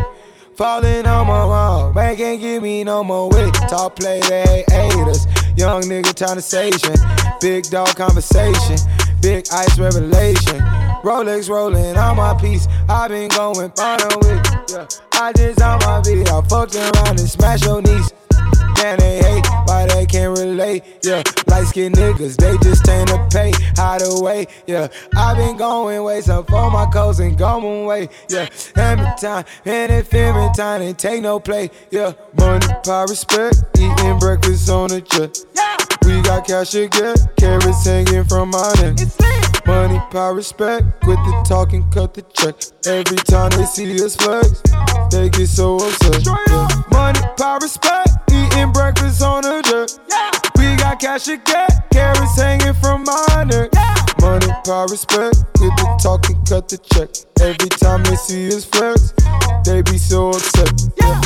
[0.55, 3.53] Falling on my wall, man can't give me no more weight.
[3.67, 5.25] Talk play, they hate us.
[5.57, 6.95] Young nigga conversation,
[7.41, 8.77] big dog conversation,
[9.21, 10.78] big ice revelation.
[11.03, 14.45] Rolex rolling on my piece, i been going final with.
[14.69, 14.87] Yeah.
[15.13, 18.11] I just on my beat, I fucked around and smash your knees.
[18.81, 20.83] Man, they hate why they can't relate.
[21.03, 23.51] Yeah, light skinned niggas, they just tend to pay.
[23.75, 24.87] Hide away, yeah.
[25.15, 28.09] i been going way, so for my coats and going away.
[28.29, 31.69] Yeah, every time, and it every time, and take no play.
[31.91, 35.37] Yeah, money, power, respect, eating breakfast on a jet.
[35.55, 35.77] Yeah.
[36.05, 36.91] We got cash get,
[37.37, 39.48] carats hanging from my neck.
[39.65, 42.55] Money, power, respect, quit the talking, cut the check.
[42.85, 44.61] Every time they see us flex,
[45.11, 46.25] they get so upset.
[46.25, 46.67] Yeah.
[46.91, 49.97] Money, power, respect, eating breakfast on a jet.
[50.57, 53.71] We got cash to get, carats hanging from my neck.
[54.21, 57.09] Money, power, respect, quit the talking, cut the check.
[57.39, 59.13] Every time they see us flex,
[59.65, 60.73] they be so upset.
[60.97, 61.21] Yeah.